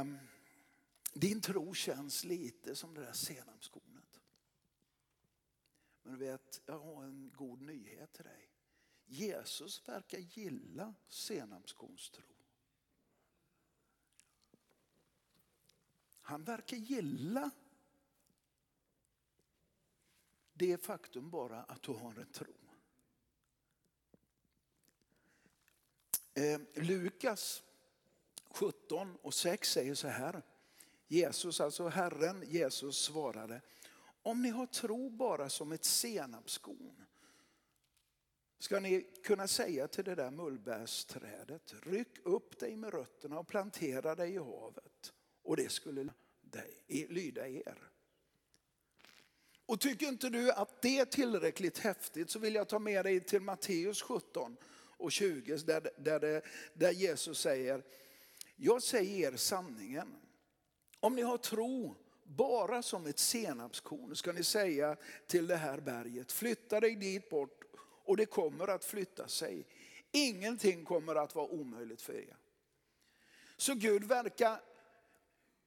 Um, 0.00 0.18
din 1.12 1.40
tro 1.40 1.74
känns 1.74 2.24
lite 2.24 2.76
som 2.76 2.94
det 2.94 3.00
där 3.00 3.12
senapskornet. 3.12 4.20
Men 6.02 6.12
du 6.12 6.18
vet, 6.18 6.62
jag 6.66 6.78
har 6.78 7.04
en 7.04 7.32
god 7.34 7.60
nyhet 7.60 8.12
till 8.12 8.24
dig. 8.24 8.50
Jesus 9.04 9.88
verkar 9.88 10.18
gilla 10.18 10.94
senapskorns 11.08 12.10
tro. 12.10 12.36
Han 16.20 16.44
verkar 16.44 16.76
gilla 16.76 17.50
det 20.58 20.84
faktum 20.84 21.30
bara 21.30 21.62
att 21.62 21.82
du 21.82 21.92
har 21.92 22.14
en 22.20 22.32
tro. 22.32 22.54
Eh, 26.34 26.60
Lukas 26.74 27.62
17 28.50 29.16
och 29.22 29.34
6 29.34 29.70
säger 29.72 29.94
så 29.94 30.08
här. 30.08 30.42
Jesus, 31.08 31.60
alltså 31.60 31.88
Herren 31.88 32.44
Jesus 32.46 32.98
svarade. 32.98 33.60
Om 34.22 34.42
ni 34.42 34.48
har 34.48 34.66
tro 34.66 35.10
bara 35.10 35.48
som 35.48 35.72
ett 35.72 35.84
senapskorn 35.84 37.06
ska 38.58 38.80
ni 38.80 39.06
kunna 39.22 39.48
säga 39.48 39.88
till 39.88 40.04
det 40.04 40.14
där 40.14 40.30
mullbärsträdet, 40.30 41.74
ryck 41.82 42.18
upp 42.22 42.58
dig 42.58 42.76
med 42.76 42.94
rötterna 42.94 43.38
och 43.38 43.48
plantera 43.48 44.14
dig 44.14 44.34
i 44.34 44.38
havet. 44.38 45.12
Och 45.42 45.56
det 45.56 45.72
skulle 45.72 46.08
dig, 46.40 47.06
lyda 47.08 47.48
er. 47.48 47.90
Och 49.66 49.80
tycker 49.80 50.06
inte 50.06 50.28
du 50.28 50.50
att 50.52 50.82
det 50.82 50.98
är 50.98 51.04
tillräckligt 51.04 51.78
häftigt 51.78 52.30
så 52.30 52.38
vill 52.38 52.54
jag 52.54 52.68
ta 52.68 52.78
med 52.78 53.04
dig 53.04 53.20
till 53.20 53.40
Matteus 53.40 54.02
17 54.02 54.56
och 54.96 55.12
20 55.12 55.56
där, 55.56 55.90
där, 55.96 56.20
det, 56.20 56.42
där 56.74 56.90
Jesus 56.90 57.40
säger, 57.40 57.82
jag 58.56 58.82
säger 58.82 59.32
er 59.32 59.36
sanningen. 59.36 60.14
Om 61.00 61.16
ni 61.16 61.22
har 61.22 61.38
tro 61.38 61.96
bara 62.24 62.82
som 62.82 63.06
ett 63.06 63.18
senapskorn 63.18 64.16
ska 64.16 64.32
ni 64.32 64.42
säga 64.42 64.96
till 65.26 65.46
det 65.46 65.56
här 65.56 65.80
berget, 65.80 66.32
flytta 66.32 66.80
dig 66.80 66.96
dit 66.96 67.30
bort 67.30 67.64
och 68.04 68.16
det 68.16 68.26
kommer 68.26 68.68
att 68.68 68.84
flytta 68.84 69.28
sig. 69.28 69.66
Ingenting 70.12 70.84
kommer 70.84 71.14
att 71.14 71.34
vara 71.34 71.46
omöjligt 71.46 72.02
för 72.02 72.14
er. 72.14 72.36
Så 73.56 73.74
Gud 73.74 74.04
verkar 74.04 74.60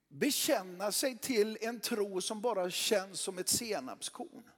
bekänna 0.09 0.91
sig 0.91 1.17
till 1.17 1.57
en 1.61 1.79
tro 1.79 2.21
som 2.21 2.41
bara 2.41 2.69
känns 2.69 3.19
som 3.21 3.37
ett 3.37 3.49
senapskorn. 3.49 4.49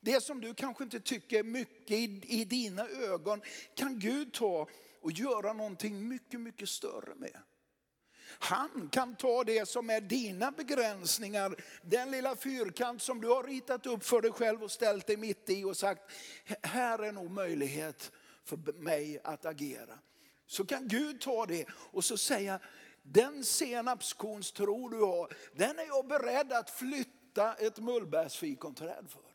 Det 0.00 0.20
som 0.20 0.40
du 0.40 0.54
kanske 0.54 0.84
inte 0.84 1.00
tycker 1.00 1.42
mycket 1.42 1.90
i, 1.90 2.20
i 2.24 2.44
dina 2.44 2.88
ögon 2.88 3.42
kan 3.74 3.98
Gud 3.98 4.32
ta 4.32 4.68
och 5.00 5.12
göra 5.12 5.52
någonting 5.52 6.08
mycket, 6.08 6.40
mycket 6.40 6.68
större 6.68 7.14
med. 7.14 7.38
Han 8.38 8.88
kan 8.92 9.16
ta 9.16 9.44
det 9.44 9.68
som 9.68 9.90
är 9.90 10.00
dina 10.00 10.50
begränsningar, 10.50 11.56
den 11.82 12.10
lilla 12.10 12.36
fyrkant 12.36 13.02
som 13.02 13.20
du 13.20 13.28
har 13.28 13.42
ritat 13.42 13.86
upp 13.86 14.04
för 14.04 14.22
dig 14.22 14.32
själv 14.32 14.62
och 14.62 14.70
ställt 14.70 15.06
dig 15.06 15.16
mitt 15.16 15.50
i 15.50 15.64
och 15.64 15.76
sagt, 15.76 16.02
här 16.62 16.98
är 16.98 17.12
nog 17.12 17.30
möjlighet 17.30 18.12
för 18.44 18.72
mig 18.72 19.20
att 19.24 19.46
agera. 19.46 19.98
Så 20.46 20.64
kan 20.64 20.88
Gud 20.88 21.20
ta 21.20 21.46
det 21.46 21.66
och 21.70 22.04
så 22.04 22.18
säga, 22.18 22.60
den 23.06 23.44
senapskornstro 23.44 24.88
du 24.88 25.00
har, 25.00 25.36
den 25.52 25.78
är 25.78 25.86
jag 25.86 26.06
beredd 26.06 26.52
att 26.52 26.70
flytta 26.70 27.54
ett 27.54 27.78
mullbärsfikonträd 27.78 29.10
för. 29.10 29.34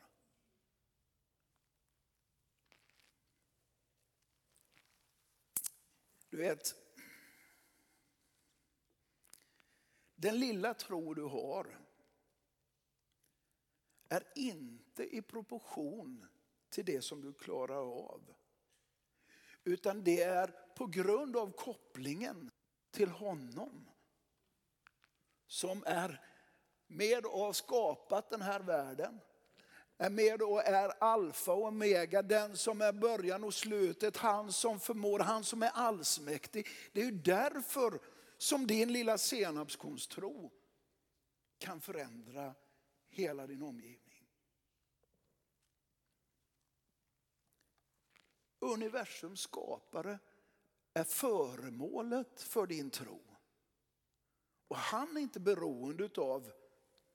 Du 6.29 6.37
vet, 6.37 6.75
den 10.15 10.39
lilla 10.39 10.73
tro 10.73 11.13
du 11.13 11.23
har 11.23 11.79
är 14.09 14.23
inte 14.35 15.15
i 15.15 15.21
proportion 15.21 16.25
till 16.69 16.85
det 16.85 17.01
som 17.01 17.21
du 17.21 17.33
klarar 17.33 18.11
av. 18.13 18.35
Utan 19.63 20.03
det 20.03 20.23
är 20.23 20.47
på 20.75 20.85
grund 20.87 21.37
av 21.37 21.51
kopplingen 21.51 22.51
till 22.91 23.09
honom 23.09 23.89
som 25.47 25.83
är 25.85 26.21
med 26.87 27.25
och 27.25 27.39
har 27.39 27.53
skapat 27.53 28.29
den 28.29 28.41
här 28.41 28.59
världen. 28.59 29.19
Är 29.97 30.09
med 30.09 30.41
och 30.41 30.63
är 30.63 31.03
alfa 31.03 31.53
och 31.53 31.63
omega, 31.63 32.21
den 32.21 32.57
som 32.57 32.81
är 32.81 32.93
början 32.93 33.43
och 33.43 33.53
slutet, 33.53 34.17
han 34.17 34.53
som 34.53 34.79
förmår, 34.79 35.19
han 35.19 35.43
som 35.43 35.63
är 35.63 35.71
allsmäktig. 35.73 36.67
Det 36.91 37.01
är 37.01 37.05
ju 37.05 37.11
därför 37.11 37.99
som 38.37 38.67
din 38.67 38.93
lilla 38.93 39.17
senapskornstro 39.17 40.51
kan 41.57 41.81
förändra 41.81 42.55
hela 43.09 43.47
din 43.47 43.61
omgivning. 43.61 44.27
Universums 48.59 49.41
skapare 49.41 50.19
är 50.99 51.03
föremålet 51.03 52.41
för 52.41 52.67
din 52.67 52.89
tro. 52.89 53.21
Och 54.67 54.77
han 54.77 55.17
är 55.17 55.21
inte 55.21 55.39
beroende 55.39 56.09
av 56.17 56.51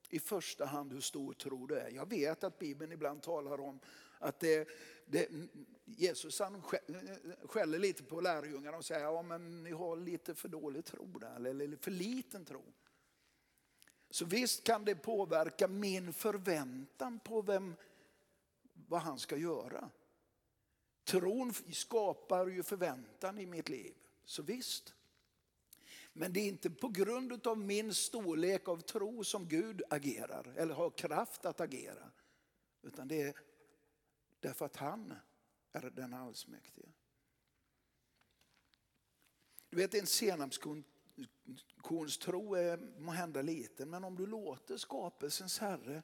i 0.09 0.19
första 0.19 0.65
hand 0.65 0.93
hur 0.93 1.01
stor 1.01 1.33
tro 1.33 1.67
du 1.67 1.75
är. 1.77 1.89
Jag 1.89 2.09
vet 2.09 2.43
att 2.43 2.59
Bibeln 2.59 2.91
ibland 2.91 3.21
talar 3.21 3.59
om 3.59 3.79
att 4.19 4.39
det, 4.39 4.69
det, 5.05 5.29
Jesus 5.85 6.39
han 6.39 6.61
skäller 7.43 7.79
lite 7.79 8.03
på 8.03 8.21
lärjungarna 8.21 8.77
och 8.77 8.85
säger 8.85 9.19
att 9.19 9.29
ja, 9.29 9.37
ni 9.37 9.71
har 9.71 9.95
lite 9.95 10.35
för 10.35 10.47
dålig 10.47 10.85
tro 10.85 11.05
där, 11.05 11.45
eller 11.45 11.77
för 11.77 11.91
liten 11.91 12.45
tro. 12.45 12.63
Så 14.09 14.25
visst 14.25 14.63
kan 14.63 14.85
det 14.85 14.95
påverka 14.95 15.67
min 15.67 16.13
förväntan 16.13 17.19
på 17.19 17.41
vem, 17.41 17.75
vad 18.73 19.01
han 19.01 19.19
ska 19.19 19.37
göra. 19.37 19.89
Tron 21.05 21.53
skapar 21.53 22.47
ju 22.47 22.63
förväntan 22.63 23.39
i 23.39 23.45
mitt 23.45 23.69
liv, 23.69 23.95
så 24.25 24.41
visst. 24.41 24.93
Men 26.13 26.33
det 26.33 26.39
är 26.39 26.47
inte 26.47 26.69
på 26.69 26.87
grund 26.87 27.47
av 27.47 27.57
min 27.57 27.93
storlek 27.93 28.67
av 28.67 28.77
tro 28.77 29.23
som 29.23 29.47
Gud 29.47 29.81
agerar 29.89 30.53
eller 30.57 30.73
har 30.73 30.89
kraft 30.89 31.45
att 31.45 31.61
agera. 31.61 32.11
Utan 32.81 33.07
det 33.07 33.21
är 33.21 33.37
därför 34.39 34.65
att 34.65 34.75
han 34.75 35.13
är 35.71 35.89
den 35.89 36.13
allsmäktige. 36.13 36.91
Du 39.69 39.77
vet 39.77 39.93
en 39.93 40.07
senapskorns 40.07 42.17
tro 42.17 42.55
är 42.55 42.77
måhända 42.99 43.41
liten 43.41 43.89
men 43.89 44.03
om 44.03 44.15
du 44.15 44.25
låter 44.25 44.77
skapelsens 44.77 45.59
Herre 45.59 46.03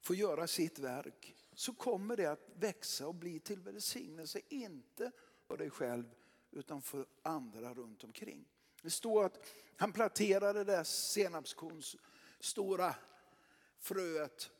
få 0.00 0.14
göra 0.14 0.46
sitt 0.46 0.78
verk 0.78 1.34
så 1.54 1.72
kommer 1.72 2.16
det 2.16 2.26
att 2.26 2.48
växa 2.54 3.06
och 3.06 3.14
bli 3.14 3.40
till 3.40 3.60
välsignelse, 3.60 4.40
inte 4.48 5.12
för 5.46 5.56
dig 5.56 5.70
själv 5.70 6.14
utan 6.50 6.82
för 6.82 7.06
andra 7.22 7.74
runt 7.74 8.04
omkring. 8.04 8.48
Det 8.82 8.90
står 8.90 9.24
att 9.24 9.46
han 9.76 9.92
planterade 9.92 10.64
det 10.64 10.72
där 10.72 10.84
senapskorns 10.84 11.96
stora 12.40 12.94
fröet 13.78 14.50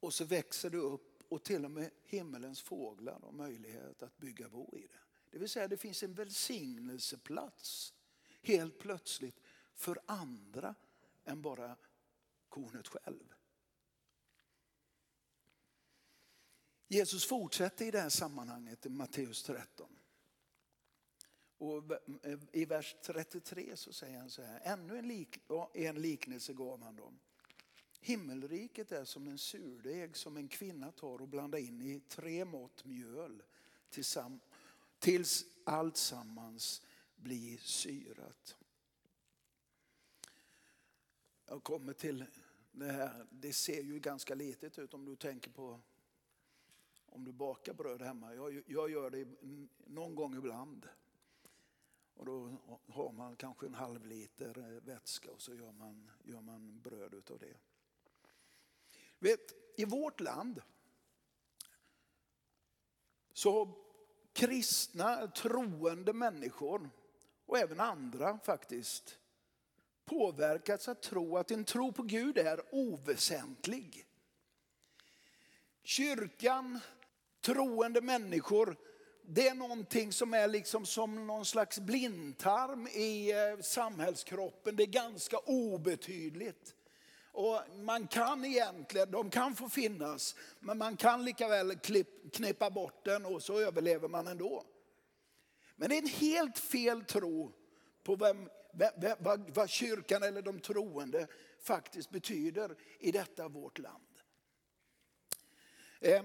och 0.00 0.14
så 0.14 0.24
växer 0.24 0.70
det 0.70 0.78
upp 0.78 1.22
och 1.28 1.42
till 1.42 1.64
och 1.64 1.70
med 1.70 1.90
himmelens 2.02 2.60
fåglar 2.62 3.20
har 3.20 3.32
möjlighet 3.32 4.02
att 4.02 4.16
bygga 4.16 4.48
bo 4.48 4.76
i 4.76 4.86
det. 4.86 5.00
Det 5.30 5.38
vill 5.38 5.48
säga 5.48 5.68
det 5.68 5.76
finns 5.76 6.02
en 6.02 6.14
välsignelseplats 6.14 7.94
helt 8.42 8.78
plötsligt 8.78 9.40
för 9.74 10.00
andra 10.06 10.74
än 11.24 11.42
bara 11.42 11.76
kornet 12.48 12.88
själv. 12.88 13.34
Jesus 16.92 17.24
fortsätter 17.24 17.84
i 17.84 17.90
det 17.90 18.00
här 18.00 18.08
sammanhanget 18.08 18.86
i 18.86 18.88
Matteus 18.88 19.42
13. 19.42 19.96
Och 21.58 21.92
eh, 22.22 22.38
I 22.52 22.64
vers 22.64 22.96
33 23.02 23.76
så 23.76 23.92
säger 23.92 24.18
han 24.18 24.30
så 24.30 24.42
här, 24.42 24.60
ännu 24.64 24.98
en, 24.98 25.08
lik, 25.08 25.38
en 25.74 26.02
liknelse 26.02 26.52
gav 26.52 26.82
han 26.82 26.96
dem. 26.96 27.18
Himmelriket 28.00 28.92
är 28.92 29.04
som 29.04 29.28
en 29.28 29.38
surdeg 29.38 30.16
som 30.16 30.36
en 30.36 30.48
kvinna 30.48 30.92
tar 30.92 31.22
och 31.22 31.28
blandar 31.28 31.58
in 31.58 31.82
i 31.82 32.00
tre 32.00 32.44
mått 32.44 32.84
mjöl 32.84 33.42
tills 34.98 35.44
allt 35.64 35.96
sammans 35.96 36.82
blir 37.16 37.58
syrat. 37.58 38.56
Jag 41.46 41.62
kommer 41.62 41.92
till 41.92 42.24
det 42.72 42.92
här, 42.92 43.26
det 43.30 43.52
ser 43.52 43.82
ju 43.82 43.98
ganska 43.98 44.34
litet 44.34 44.78
ut 44.78 44.94
om 44.94 45.04
du 45.04 45.16
tänker 45.16 45.50
på 45.50 45.80
om 47.14 47.24
du 47.24 47.32
bakar 47.32 47.72
bröd 47.72 48.02
hemma. 48.02 48.34
Jag, 48.34 48.62
jag 48.66 48.90
gör 48.90 49.10
det 49.10 49.28
någon 49.86 50.14
gång 50.14 50.36
ibland. 50.36 50.88
Och 52.14 52.24
då 52.24 52.56
har 52.88 53.12
man 53.12 53.36
kanske 53.36 53.66
en 53.66 53.74
halv 53.74 54.06
liter 54.06 54.58
eh, 54.58 54.82
vätska 54.82 55.30
och 55.30 55.42
så 55.42 55.54
gör 55.54 55.72
man, 55.72 56.10
gör 56.24 56.40
man 56.40 56.80
bröd 56.80 57.14
utav 57.14 57.38
det. 57.38 57.56
Vet, 59.18 59.52
I 59.76 59.84
vårt 59.84 60.20
land 60.20 60.62
så 63.32 63.52
har 63.52 63.74
kristna, 64.32 65.26
troende 65.26 66.12
människor 66.12 66.90
och 67.46 67.58
även 67.58 67.80
andra 67.80 68.38
faktiskt 68.38 69.18
påverkats 70.04 70.88
att 70.88 71.02
tro 71.02 71.36
att 71.36 71.50
en 71.50 71.64
tro 71.64 71.92
på 71.92 72.02
Gud 72.02 72.38
är 72.38 72.74
oväsentlig. 72.74 74.06
Kyrkan, 75.82 76.80
troende 77.42 78.00
människor 78.00 78.76
det 79.26 79.48
är 79.48 79.54
någonting 79.54 80.12
som 80.12 80.34
är 80.34 80.48
liksom 80.48 80.86
som 80.86 81.26
någon 81.26 81.44
slags 81.44 81.78
blindtarm 81.78 82.86
i 82.86 83.30
eh, 83.30 83.62
samhällskroppen. 83.62 84.76
Det 84.76 84.82
är 84.82 84.86
ganska 84.86 85.38
obetydligt. 85.38 86.74
Och 87.32 87.60
man 87.76 88.06
kan 88.06 88.44
egentligen, 88.44 89.10
de 89.10 89.30
kan 89.30 89.56
få 89.56 89.68
finnas, 89.68 90.36
men 90.60 90.78
man 90.78 90.96
kan 90.96 91.24
lika 91.24 91.48
väl 91.48 91.78
knippa 92.32 92.70
bort 92.70 93.04
den 93.04 93.26
och 93.26 93.42
så 93.42 93.58
överlever 93.58 94.08
man 94.08 94.26
ändå. 94.26 94.64
Men 95.76 95.88
det 95.88 95.94
är 95.94 96.02
en 96.02 96.08
helt 96.08 96.58
fel 96.58 97.04
tro 97.04 97.52
på 98.02 98.16
vem, 98.16 98.48
vem, 98.72 99.16
vad, 99.18 99.50
vad 99.50 99.70
kyrkan 99.70 100.22
eller 100.22 100.42
de 100.42 100.60
troende 100.60 101.26
faktiskt 101.60 102.10
betyder 102.10 102.76
i 102.98 103.12
detta 103.12 103.48
vårt 103.48 103.78
land. 103.78 104.20
Eh, 106.00 106.22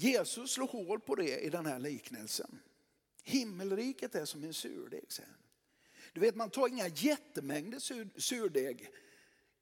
Jesus 0.00 0.50
slår 0.50 0.66
hål 0.66 1.00
på 1.00 1.14
det 1.14 1.40
i 1.40 1.50
den 1.50 1.66
här 1.66 1.78
liknelsen. 1.78 2.60
Himmelriket 3.22 4.14
är 4.14 4.24
som 4.24 4.44
en 4.44 4.54
surdeg, 4.54 5.12
säger 5.12 5.28
han. 5.28 5.38
Du 6.12 6.20
vet, 6.20 6.36
man 6.36 6.50
tar 6.50 6.68
inga 6.68 6.88
jättemängder 6.88 7.78
surdeg 8.20 8.90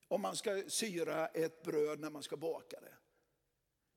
om 0.09 0.20
man 0.20 0.37
ska 0.37 0.62
syra 0.68 1.27
ett 1.27 1.62
bröd 1.62 2.01
när 2.01 2.11
man 2.11 2.22
ska 2.22 2.37
baka 2.37 2.81
det. 2.81 2.94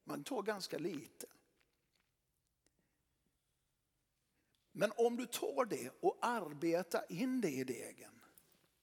Man 0.03 0.23
tar 0.23 0.43
ganska 0.43 0.77
lite. 0.77 1.27
Men 4.71 4.91
om 4.95 5.17
du 5.17 5.25
tar 5.25 5.65
det 5.65 5.91
och 5.99 6.17
arbetar 6.21 7.03
in 7.09 7.41
det 7.41 7.51
i 7.51 7.63
degen, 7.63 8.21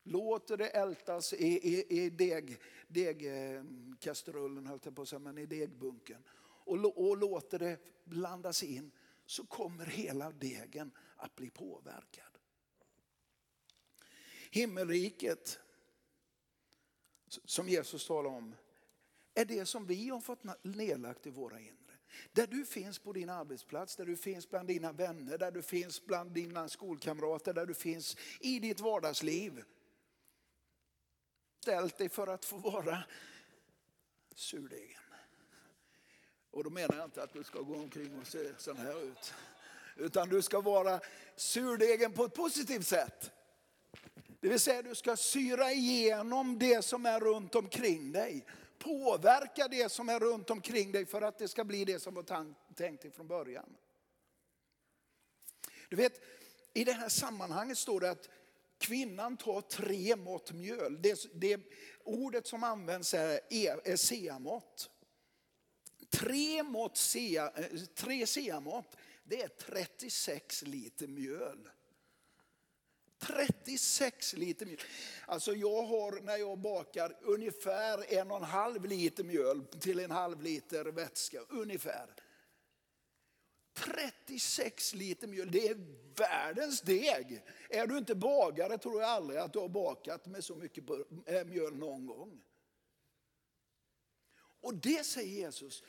låter 0.02 0.56
det 0.56 0.68
ältas 0.68 1.32
i, 1.32 1.46
i, 1.46 2.04
i 2.04 2.10
deg, 2.10 2.60
degkastrullen, 2.88 4.66
höll 4.66 4.80
jag 4.82 4.96
på 4.96 5.02
att 5.02 5.08
säga, 5.08 5.18
men 5.18 5.38
i 5.38 5.46
degbunken 5.46 6.22
och, 6.68 7.08
och 7.08 7.16
låter 7.16 7.58
det 7.58 7.78
blandas 8.04 8.62
in 8.62 8.90
så 9.26 9.46
kommer 9.46 9.86
hela 9.86 10.30
degen 10.30 10.92
att 11.16 11.34
bli 11.36 11.50
påverkad. 11.50 12.38
Himmelriket 14.50 15.58
som 17.44 17.68
Jesus 17.68 18.06
talar 18.06 18.30
om 18.30 18.54
är 19.34 19.44
det 19.44 19.66
som 19.66 19.86
vi 19.86 20.08
har 20.08 20.20
fått 20.20 20.64
nedlagt 20.64 21.26
i 21.26 21.30
våra 21.30 21.60
inre. 21.60 21.74
Där 22.32 22.46
du 22.46 22.64
finns 22.64 22.98
på 22.98 23.12
din 23.12 23.28
arbetsplats, 23.28 23.96
där 23.96 24.06
du 24.06 24.16
finns 24.16 24.50
bland 24.50 24.68
dina 24.68 24.92
vänner, 24.92 25.38
där 25.38 25.50
du 25.50 25.62
finns 25.62 26.06
bland 26.06 26.32
dina 26.32 26.68
skolkamrater, 26.68 27.52
där 27.52 27.66
du 27.66 27.74
finns 27.74 28.16
i 28.40 28.58
ditt 28.58 28.80
vardagsliv. 28.80 29.64
Ställt 31.60 31.98
dig 31.98 32.08
för 32.08 32.26
att 32.26 32.44
få 32.44 32.56
vara 32.56 33.04
surdegen. 34.34 35.07
Och 36.50 36.64
då 36.64 36.70
menar 36.70 36.96
jag 36.96 37.04
inte 37.04 37.22
att 37.22 37.32
du 37.32 37.44
ska 37.44 37.60
gå 37.60 37.74
omkring 37.74 38.20
och 38.20 38.26
se 38.26 38.38
sån 38.58 38.76
här 38.76 39.02
ut. 39.02 39.34
Utan 39.96 40.28
du 40.28 40.42
ska 40.42 40.60
vara 40.60 41.00
surdegen 41.36 42.12
på 42.12 42.24
ett 42.24 42.34
positivt 42.34 42.86
sätt. 42.86 43.30
Det 44.40 44.48
vill 44.48 44.60
säga 44.60 44.82
du 44.82 44.94
ska 44.94 45.16
syra 45.16 45.72
igenom 45.72 46.58
det 46.58 46.84
som 46.84 47.06
är 47.06 47.20
runt 47.20 47.54
omkring 47.54 48.12
dig. 48.12 48.46
Påverka 48.78 49.68
det 49.68 49.92
som 49.92 50.08
är 50.08 50.20
runt 50.20 50.50
omkring 50.50 50.92
dig 50.92 51.06
för 51.06 51.22
att 51.22 51.38
det 51.38 51.48
ska 51.48 51.64
bli 51.64 51.84
det 51.84 52.00
som 52.00 52.14
var 52.14 52.54
tänkt 52.74 53.04
ifrån 53.04 53.26
början. 53.26 53.76
Du 55.88 55.96
vet, 55.96 56.20
i 56.74 56.84
det 56.84 56.92
här 56.92 57.08
sammanhanget 57.08 57.78
står 57.78 58.00
det 58.00 58.10
att 58.10 58.28
kvinnan 58.78 59.36
tar 59.36 59.60
tre 59.60 60.16
mått 60.16 60.52
mjöl. 60.52 61.02
Det, 61.02 61.26
det 61.34 61.60
ordet 62.04 62.46
som 62.46 62.64
används 62.64 63.14
är, 63.14 63.40
är 63.84 63.96
seamått. 63.96 64.90
Tre, 66.10 66.62
mått 66.62 66.96
sea, 66.96 67.52
eh, 67.56 67.80
tre 67.94 68.26
seamått, 68.26 68.96
det 69.24 69.42
är 69.42 69.48
36 69.48 70.62
liter 70.62 71.06
mjöl. 71.06 71.68
36 73.18 74.32
liter 74.32 74.66
mjöl. 74.66 74.78
Alltså 75.26 75.54
jag 75.54 75.82
har 75.82 76.20
när 76.20 76.36
jag 76.36 76.58
bakar 76.58 77.16
ungefär 77.20 78.12
en 78.14 78.30
och 78.30 78.36
en 78.36 78.44
halv 78.44 78.84
liter 78.84 79.24
mjöl 79.24 79.64
till 79.64 79.98
en 79.98 80.10
halv 80.10 80.42
liter 80.42 80.84
vätska. 80.84 81.40
Ungefär. 81.48 82.14
36 83.74 84.94
liter 84.94 85.26
mjöl, 85.26 85.50
det 85.50 85.68
är 85.68 85.76
världens 86.16 86.80
deg. 86.80 87.42
Är 87.70 87.86
du 87.86 87.98
inte 87.98 88.14
bagare 88.14 88.78
tror 88.78 89.00
jag 89.00 89.10
aldrig 89.10 89.40
att 89.40 89.52
du 89.52 89.58
har 89.58 89.68
bakat 89.68 90.26
med 90.26 90.44
så 90.44 90.54
mycket 90.54 90.84
eh, 91.26 91.44
mjöl 91.44 91.76
någon 91.76 92.06
gång. 92.06 92.40
Och 94.60 94.74
det 94.74 95.06
säger 95.06 95.44
Jesus, 95.44 95.82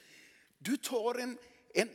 du 0.59 0.77
tar 0.77 1.15
en, 1.15 1.37
en, 1.73 1.89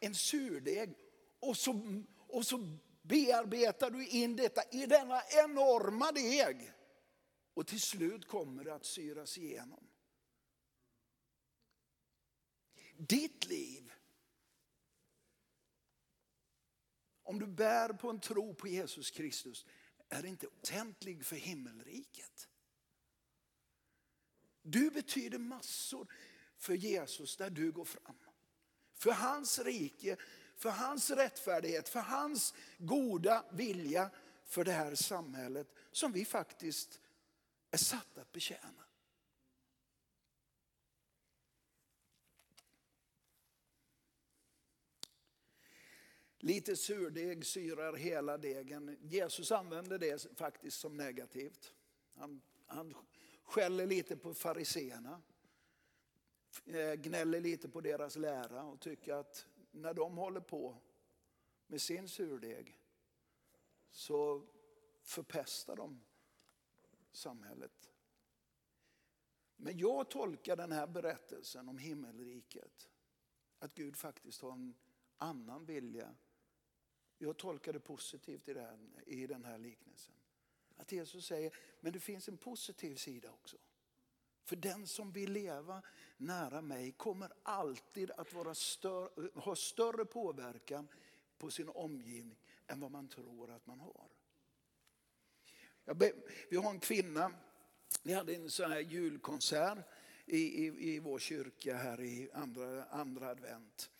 en 0.00 0.14
surdeg 0.14 0.94
och 1.40 1.56
så, 1.56 2.02
och 2.28 2.46
så 2.46 2.78
bearbetar 3.02 3.90
du 3.90 4.06
in 4.06 4.36
detta 4.36 4.62
i 4.70 4.86
denna 4.86 5.22
enorma 5.44 6.12
deg. 6.12 6.72
Och 7.54 7.66
till 7.66 7.80
slut 7.80 8.28
kommer 8.28 8.64
det 8.64 8.74
att 8.74 8.84
syras 8.84 9.38
igenom. 9.38 9.88
Ditt 12.96 13.46
liv, 13.46 13.92
om 17.22 17.38
du 17.38 17.46
bär 17.46 17.92
på 17.92 18.10
en 18.10 18.20
tro 18.20 18.54
på 18.54 18.68
Jesus 18.68 19.10
Kristus, 19.10 19.66
är 20.08 20.26
inte 20.26 20.46
väsentlig 20.60 21.26
för 21.26 21.36
himmelriket. 21.36 22.48
Du 24.62 24.90
betyder 24.90 25.38
massor 25.38 26.12
för 26.62 26.74
Jesus 26.74 27.36
där 27.36 27.50
du 27.50 27.72
går 27.72 27.84
fram. 27.84 28.16
För 28.94 29.10
hans 29.10 29.58
rike, 29.58 30.16
för 30.56 30.70
hans 30.70 31.10
rättfärdighet, 31.10 31.88
för 31.88 32.00
hans 32.00 32.54
goda 32.78 33.44
vilja 33.52 34.10
för 34.44 34.64
det 34.64 34.72
här 34.72 34.94
samhället 34.94 35.68
som 35.90 36.12
vi 36.12 36.24
faktiskt 36.24 37.00
är 37.70 37.76
satta 37.76 38.20
att 38.20 38.32
betjäna. 38.32 38.84
Lite 46.38 46.76
surdeg 46.76 47.46
syrar 47.46 47.92
hela 47.92 48.38
degen. 48.38 48.98
Jesus 49.00 49.52
använder 49.52 49.98
det 49.98 50.38
faktiskt 50.38 50.80
som 50.80 50.96
negativt. 50.96 51.74
Han, 52.14 52.42
han 52.66 52.94
skäller 53.42 53.86
lite 53.86 54.16
på 54.16 54.34
fariseerna. 54.34 55.22
Eh, 56.66 56.94
gnäller 56.94 57.40
lite 57.40 57.68
på 57.68 57.80
deras 57.80 58.16
lära 58.16 58.64
och 58.64 58.80
tycker 58.80 59.14
att 59.14 59.46
när 59.70 59.94
de 59.94 60.16
håller 60.16 60.40
på 60.40 60.76
med 61.66 61.80
sin 61.80 62.08
surdeg 62.08 62.78
så 63.90 64.46
förpestar 65.02 65.76
de 65.76 66.00
samhället. 67.12 67.90
Men 69.56 69.78
jag 69.78 70.10
tolkar 70.10 70.56
den 70.56 70.72
här 70.72 70.86
berättelsen 70.86 71.68
om 71.68 71.78
himmelriket, 71.78 72.88
att 73.58 73.74
Gud 73.74 73.96
faktiskt 73.96 74.42
har 74.42 74.52
en 74.52 74.74
annan 75.16 75.64
vilja. 75.64 76.14
Jag 77.18 77.36
tolkar 77.36 77.72
det 77.72 77.80
positivt 77.80 78.48
i 78.48 78.54
den, 78.54 79.00
i 79.06 79.26
den 79.26 79.44
här 79.44 79.58
liknelsen. 79.58 80.14
Att 80.76 80.92
Jesus 80.92 81.26
säger, 81.26 81.56
men 81.80 81.92
det 81.92 82.00
finns 82.00 82.28
en 82.28 82.36
positiv 82.36 82.96
sida 82.96 83.30
också. 83.30 83.56
För 84.44 84.56
den 84.56 84.86
som 84.86 85.12
vill 85.12 85.32
leva 85.32 85.82
nära 86.16 86.62
mig 86.62 86.92
kommer 86.92 87.32
alltid 87.42 88.10
att 88.10 88.32
vara 88.32 88.54
stör, 88.54 89.38
ha 89.40 89.56
större 89.56 90.04
påverkan 90.04 90.88
på 91.38 91.50
sin 91.50 91.68
omgivning 91.68 92.38
än 92.66 92.80
vad 92.80 92.90
man 92.90 93.08
tror 93.08 93.50
att 93.50 93.66
man 93.66 93.80
har. 93.80 94.08
Vi 96.48 96.56
har 96.56 96.70
en 96.70 96.80
kvinna, 96.80 97.32
vi 98.02 98.12
hade 98.12 98.34
en 98.34 98.50
sån 98.50 98.70
här 98.70 98.80
julkonsert 98.80 99.78
i, 100.26 100.66
i, 100.66 100.94
i 100.94 100.98
vår 100.98 101.18
kyrka 101.18 101.76
här 101.76 102.00
i 102.00 102.30
andra, 102.34 102.84
andra 102.84 103.28
advent. 103.28 103.90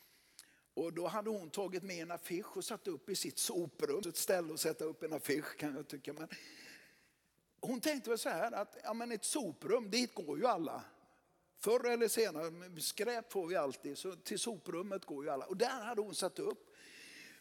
Och 0.74 0.92
då 0.92 1.06
hade 1.06 1.30
hon 1.30 1.50
tagit 1.50 1.82
med 1.82 2.02
en 2.02 2.10
affisch 2.10 2.56
och 2.56 2.64
satt 2.64 2.88
upp 2.88 3.08
i 3.08 3.14
sitt 3.14 3.38
soprum. 3.38 4.02
Ett 4.08 4.16
ställe 4.16 4.54
att 4.54 4.60
sätta 4.60 4.84
upp 4.84 5.02
en 5.02 5.12
affisch 5.12 5.56
kan 5.56 5.74
jag 5.74 5.88
tycka. 5.88 6.12
Men 6.12 6.28
hon 7.62 7.80
tänkte 7.80 8.10
väl 8.10 8.18
så 8.18 8.28
här 8.28 8.52
att 8.52 8.76
ja, 8.84 8.94
men 8.94 9.12
ett 9.12 9.24
soprum, 9.24 9.90
dit 9.90 10.14
går 10.14 10.38
ju 10.38 10.46
alla. 10.46 10.84
Förr 11.58 11.90
eller 11.90 12.08
senare, 12.08 12.80
skräp 12.80 13.32
får 13.32 13.46
vi 13.46 13.56
alltid, 13.56 13.98
så 13.98 14.16
till 14.16 14.38
soprummet 14.38 15.04
går 15.04 15.24
ju 15.24 15.30
alla. 15.30 15.46
Och 15.46 15.56
där 15.56 15.84
hade 15.84 16.00
hon 16.00 16.14
satt 16.14 16.38
upp. 16.38 16.76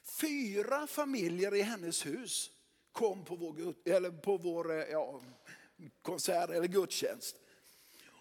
Fyra 0.04 0.88
familjer 0.88 1.56
i 1.56 1.62
hennes 1.62 2.06
hus 2.06 2.52
kom 2.92 3.26
på 3.26 3.36
vår, 3.36 3.74
eller 3.86 4.12
på 4.12 4.38
vår 4.38 4.72
eh, 4.72 4.78
ja, 4.78 5.22
konsert 6.02 6.50
eller 6.50 6.68
gudstjänst. 6.68 7.36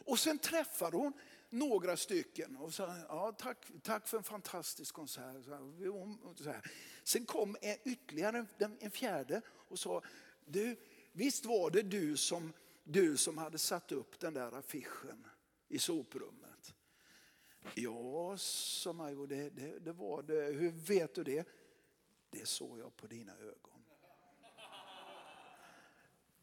Och 0.05 0.19
sen 0.19 0.39
träffade 0.39 0.97
hon 0.97 1.13
några 1.51 1.97
stycken 1.97 2.57
och 2.57 2.75
sa 2.75 2.97
ja, 3.09 3.33
tack, 3.33 3.67
tack 3.83 4.09
för 4.09 4.19
en 4.19 4.25
fantastisk 4.25 4.95
konsert. 4.95 5.37
Sen 7.05 7.25
kom 7.25 7.57
ytterligare 7.85 8.47
en, 8.59 8.77
en 8.81 8.91
fjärde 8.91 9.43
och 9.49 9.79
sa, 9.79 10.03
du, 10.45 10.77
visst 11.13 11.45
var 11.45 11.71
det 11.71 11.83
du 11.83 12.17
som, 12.17 12.53
du 12.85 13.17
som 13.17 13.39
hade 13.39 13.59
satt 13.59 13.93
upp 13.93 14.21
den 14.21 14.35
där 14.35 14.53
affischen 14.53 15.27
i 15.69 15.79
soprummet? 15.79 16.75
Ja, 17.75 18.37
sa 18.39 18.93
Majvo, 18.93 19.27
det, 19.27 19.51
det, 19.51 19.79
det 19.79 19.93
var 19.93 20.23
det. 20.23 20.53
Hur 20.53 20.71
vet 20.71 21.15
du 21.15 21.25
det? 21.25 21.49
Det 22.31 22.47
såg 22.47 22.79
jag 22.79 22.97
på 22.97 23.07
dina 23.07 23.37
ögon. 23.37 23.85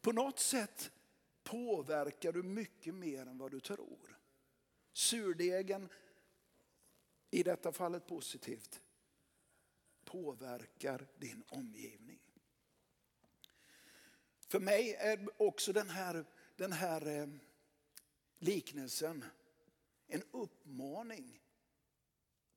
På 0.02 0.12
något 0.12 0.40
sätt 0.40 0.92
påverkar 1.44 2.32
du 2.32 2.44
mycket 2.44 2.94
mer 2.94 3.26
än 3.26 3.38
vad 3.38 3.52
du 3.52 3.60
tror. 3.60 4.20
Surdegen, 4.94 5.90
i 7.32 7.44
detta 7.44 7.72
fallet 7.72 8.08
positivt, 8.08 8.82
påverkar 10.06 11.08
din 11.18 11.44
omgivning. 11.50 12.07
För 14.48 14.60
mig 14.60 14.94
är 14.94 15.28
också 15.38 15.74
den 15.74 15.90
här, 15.90 16.26
den 16.56 16.72
här 16.72 17.08
eh, 17.08 17.28
liknelsen 18.40 19.26
en 20.08 20.24
uppmaning 20.32 21.42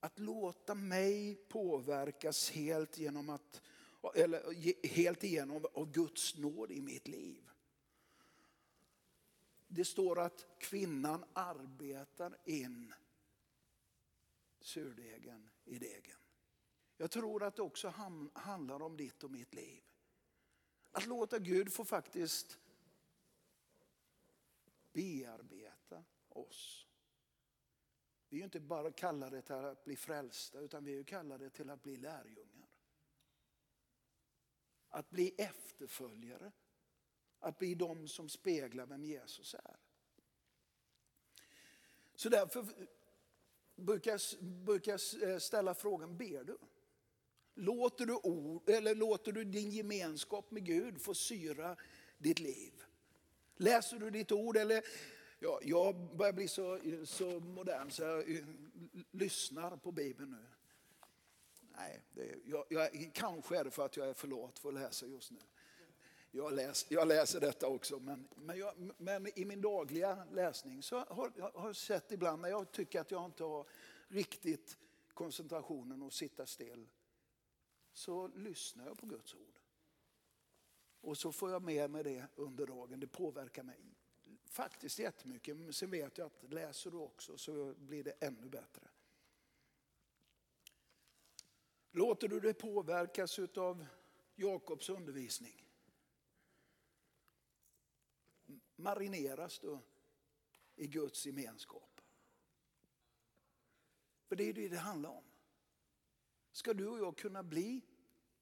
att 0.01 0.19
låta 0.19 0.75
mig 0.75 1.35
påverkas 1.35 2.51
helt, 2.51 2.99
genom 2.99 3.31
att, 3.31 3.63
eller 4.15 4.87
helt 4.89 5.25
igenom 5.25 5.67
av 5.75 5.93
Guds 5.93 6.37
nåd 6.37 6.71
i 6.71 6.81
mitt 6.81 7.09
liv. 7.09 7.51
Det 9.69 9.85
står 9.85 10.19
att 10.21 10.47
kvinnan 10.59 11.25
arbetar 11.33 12.37
in 12.45 12.95
surdegen 14.61 15.51
i 15.65 15.79
degen. 15.79 16.19
Jag 16.97 17.11
tror 17.11 17.43
att 17.43 17.57
det 17.57 17.63
också 17.63 17.89
handlar 18.35 18.83
om 18.83 18.97
ditt 18.97 19.25
och 19.25 19.31
mitt 19.31 19.55
liv. 19.55 19.83
Att 20.93 21.07
låta 21.07 21.39
Gud 21.39 21.73
få 21.73 21.85
faktiskt 21.85 22.59
bearbeta 24.93 26.05
oss. 26.29 26.87
Vi 28.29 28.37
är 28.37 28.39
ju 28.39 28.45
inte 28.45 28.61
bara 28.61 28.93
kallade 28.93 29.43
till 29.43 29.55
att 29.55 29.85
bli 29.85 29.97
frälsta 29.97 30.61
utan 30.61 30.85
vi 30.85 30.99
är 30.99 31.05
kallade 31.05 31.51
till 31.51 31.71
att 31.71 31.83
bli 31.83 31.97
lärjungar. 31.97 32.69
Att 34.89 35.11
bli 35.11 35.35
efterföljare. 35.39 36.53
Att 37.39 37.59
bli 37.59 37.75
de 37.75 38.09
som 38.09 38.29
speglar 38.29 38.87
vem 38.87 39.05
Jesus 39.05 39.55
är. 39.55 39.77
Så 42.15 42.29
därför 42.29 42.67
brukar 43.75 44.11
jag, 44.11 44.21
brukar 44.43 44.93
jag 44.93 45.31
eh, 45.31 45.39
ställa 45.39 45.75
frågan, 45.75 46.17
ber 46.17 46.45
du? 46.45 46.59
Låter 47.55 48.07
du, 48.07 48.15
ord, 48.15 48.69
eller 48.69 48.95
låter 48.95 49.33
du 49.33 49.45
din 49.45 49.71
gemenskap 49.71 50.51
med 50.51 50.65
Gud 50.65 51.03
få 51.03 51.15
syra 51.15 51.77
ditt 52.19 52.39
liv? 52.39 52.73
Läser 53.57 53.99
du 53.99 54.11
ditt 54.11 54.33
ord 54.33 54.57
eller 54.57 54.83
Ja, 55.43 55.61
jag 55.63 56.17
börjar 56.17 56.33
bli 56.33 56.49
så, 56.49 56.79
så 57.05 57.41
modern 57.41 57.91
så 57.91 58.03
jag 58.03 58.31
eh, 58.31 58.45
lyssnar 59.11 59.77
på 59.77 59.93
Bibeln 59.93 60.31
nu. 60.31 60.47
Nej, 61.77 62.01
det, 62.13 62.35
jag, 62.45 62.65
jag, 62.69 63.11
kanske 63.15 63.59
är 63.59 63.65
det 63.65 63.71
för 63.71 63.87
att 63.87 63.97
jag 63.97 64.09
är 64.09 64.15
för 64.15 64.29
lat 64.29 64.59
för 64.59 64.69
att 64.69 64.75
läsa 64.75 65.07
just 65.07 65.31
nu. 65.31 65.39
Jag, 66.31 66.53
läs, 66.53 66.87
jag 66.89 67.09
läser 67.09 67.41
detta 67.41 67.67
också, 67.67 67.99
men, 67.99 68.29
men, 68.35 68.59
jag, 68.59 68.75
men, 68.97 69.39
i 69.39 69.45
min 69.45 69.61
dagliga 69.61 70.25
läsning 70.33 70.83
så 70.83 70.99
har 70.99 71.33
jag 71.55 71.77
sett 71.77 72.13
ibland 72.13 72.43
när 72.43 72.49
jag 72.49 72.73
tycker 72.73 73.01
att 73.01 73.11
jag 73.11 73.25
inte 73.25 73.45
har 73.45 73.67
riktigt 74.09 74.79
koncentrationen 75.15 76.03
att 76.03 76.13
sitta 76.13 76.47
still, 76.47 76.89
så 77.93 78.29
lyssnar 78.29 78.87
jag 78.87 78.99
på 78.99 79.07
Guds 79.07 79.35
ord. 79.35 79.61
Och 81.01 81.19
så 81.19 81.33
får 81.33 81.51
jag 81.51 81.63
med 81.63 81.91
mig 81.91 82.05
det 82.05 82.27
under 82.35 82.67
dagen, 82.67 83.01
det 83.01 83.07
påverkar 83.07 83.63
mig 83.63 83.81
faktiskt 84.45 84.99
jättemycket. 84.99 85.57
Men 85.57 85.73
sen 85.73 85.91
vet 85.91 86.19
jag 86.19 86.27
att 86.27 86.53
läser 86.53 86.91
du 86.91 86.97
också 86.97 87.39
så 87.39 87.75
blir 87.75 88.05
det 88.05 88.11
ännu 88.11 88.49
bättre. 88.49 88.89
Låter 91.91 92.29
du 92.29 92.41
dig 92.41 92.55
påverkas 92.55 93.39
av 93.39 93.87
Jakobs 94.35 94.89
undervisning? 94.89 95.67
Marineras 98.77 99.59
du 99.59 99.79
i 100.77 100.87
Guds 100.87 101.27
gemenskap? 101.27 102.01
För 104.27 104.37
det 104.37 104.45
är 104.45 104.53
det 104.53 104.69
det 104.69 104.79
handlar 104.79 105.11
om. 105.11 105.30
Ska 106.53 106.75
du 106.75 106.89
och 106.89 106.99
jag 106.99 107.17
kunna 107.17 107.43
bli 107.43 107.83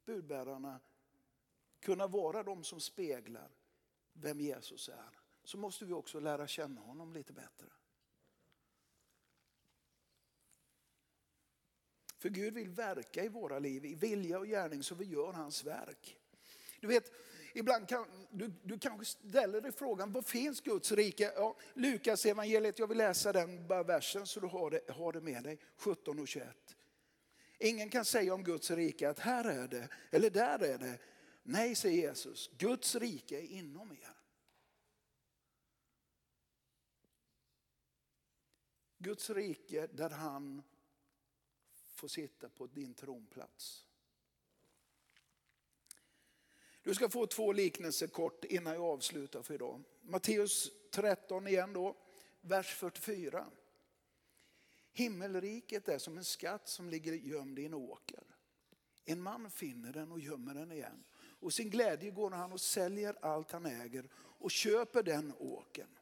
budbärarna, 0.04 0.80
kunna 1.80 2.06
vara 2.06 2.42
de 2.42 2.64
som 2.64 2.80
speglar 2.80 3.50
vem 4.12 4.40
Jesus 4.40 4.88
är, 4.88 5.18
så 5.44 5.58
måste 5.58 5.84
vi 5.84 5.92
också 5.92 6.20
lära 6.20 6.46
känna 6.46 6.80
honom 6.80 7.12
lite 7.12 7.32
bättre. 7.32 7.66
För 12.18 12.28
Gud 12.28 12.54
vill 12.54 12.68
verka 12.68 13.24
i 13.24 13.28
våra 13.28 13.58
liv, 13.58 13.84
i 13.84 13.94
vilja 13.94 14.38
och 14.38 14.46
gärning 14.46 14.82
så 14.82 14.94
vi 14.94 15.04
gör 15.04 15.32
hans 15.32 15.64
verk. 15.64 16.18
Du 16.80 16.86
vet, 16.86 17.12
ibland 17.54 17.88
kan 17.88 18.06
du, 18.30 18.52
du 18.62 18.78
kanske 18.78 19.04
ställer 19.04 19.60
dig 19.60 19.72
frågan, 19.72 20.12
var 20.12 20.22
finns 20.22 20.60
Guds 20.60 20.92
rike? 20.92 21.32
Ja, 21.36 21.56
Lukas 21.74 22.26
evangeliet, 22.26 22.78
jag 22.78 22.86
vill 22.86 22.98
läsa 22.98 23.32
den 23.32 23.66
bara 23.66 23.82
versen 23.82 24.26
så 24.26 24.40
du 24.40 24.46
har 24.46 24.70
det, 24.70 24.90
har 24.90 25.12
det 25.12 25.20
med 25.20 25.44
dig, 25.44 25.58
17 25.76 26.18
och 26.18 26.28
21. 26.28 26.77
Ingen 27.58 27.90
kan 27.90 28.04
säga 28.04 28.34
om 28.34 28.44
Guds 28.44 28.70
rike 28.70 29.10
att 29.10 29.18
här 29.18 29.44
är 29.44 29.68
det, 29.68 29.88
eller 30.10 30.30
där 30.30 30.62
är 30.62 30.78
det. 30.78 30.98
Nej, 31.42 31.74
säger 31.74 32.08
Jesus, 32.08 32.50
Guds 32.58 32.94
rike 32.94 33.36
är 33.36 33.46
inom 33.46 33.92
er. 33.92 34.14
Guds 38.98 39.30
rike 39.30 39.86
där 39.86 40.10
han 40.10 40.62
får 41.94 42.08
sitta 42.08 42.48
på 42.48 42.66
din 42.66 42.94
tronplats. 42.94 43.84
Du 46.82 46.94
ska 46.94 47.08
få 47.08 47.26
två 47.26 47.52
liknelser 47.52 48.06
kort 48.06 48.44
innan 48.44 48.74
jag 48.74 48.84
avslutar 48.84 49.42
för 49.42 49.54
idag. 49.54 49.82
Matteus 50.02 50.70
13 50.90 51.46
igen 51.46 51.72
då, 51.72 51.96
vers 52.40 52.74
44. 52.74 53.46
Himmelriket 54.98 55.88
är 55.88 55.98
som 55.98 56.18
en 56.18 56.24
skatt 56.24 56.68
som 56.68 56.88
ligger 56.88 57.12
gömd 57.12 57.58
i 57.58 57.66
en 57.66 57.74
åker. 57.74 58.22
En 59.04 59.22
man 59.22 59.50
finner 59.50 59.92
den 59.92 60.12
och 60.12 60.20
gömmer 60.20 60.54
den 60.54 60.72
igen. 60.72 61.04
Och 61.40 61.52
sin 61.52 61.70
glädje 61.70 62.10
går 62.10 62.30
han 62.30 62.52
och 62.52 62.60
säljer 62.60 63.16
allt 63.20 63.52
han 63.52 63.66
äger 63.66 64.08
och 64.14 64.50
köper 64.50 65.02
den 65.02 65.32
åkern. 65.38 65.98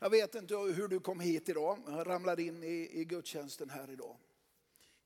Jag 0.00 0.10
vet 0.10 0.34
inte 0.34 0.54
hur 0.54 0.88
du 0.88 1.00
kom 1.00 1.20
hit 1.20 1.48
idag, 1.48 1.78
jag 1.86 2.06
ramlade 2.06 2.42
in 2.42 2.62
i, 2.62 3.00
i 3.00 3.04
gudstjänsten 3.04 3.70
här 3.70 3.90
idag. 3.90 4.16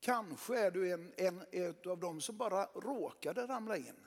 Kanske 0.01 0.59
är 0.59 0.71
du 0.71 0.93
en, 0.93 1.13
en, 1.17 1.45
en 1.51 1.75
av 1.87 1.99
dem 1.99 2.21
som 2.21 2.37
bara 2.37 2.65
råkade 2.67 3.47
ramla 3.47 3.77
in. 3.77 4.07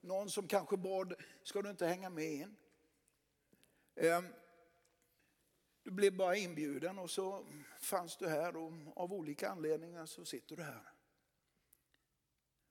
Någon 0.00 0.30
som 0.30 0.48
kanske 0.48 0.76
bad, 0.76 1.14
ska 1.42 1.62
du 1.62 1.70
inte 1.70 1.86
hänga 1.86 2.10
med 2.10 2.32
in? 2.32 2.56
Ehm, 3.94 4.24
du 5.84 5.90
blev 5.90 6.16
bara 6.16 6.36
inbjuden 6.36 6.98
och 6.98 7.10
så 7.10 7.46
fanns 7.80 8.16
du 8.16 8.28
här 8.28 8.56
och 8.56 8.72
av 8.96 9.12
olika 9.12 9.50
anledningar 9.50 10.06
så 10.06 10.24
sitter 10.24 10.56
du 10.56 10.62
här. 10.62 10.92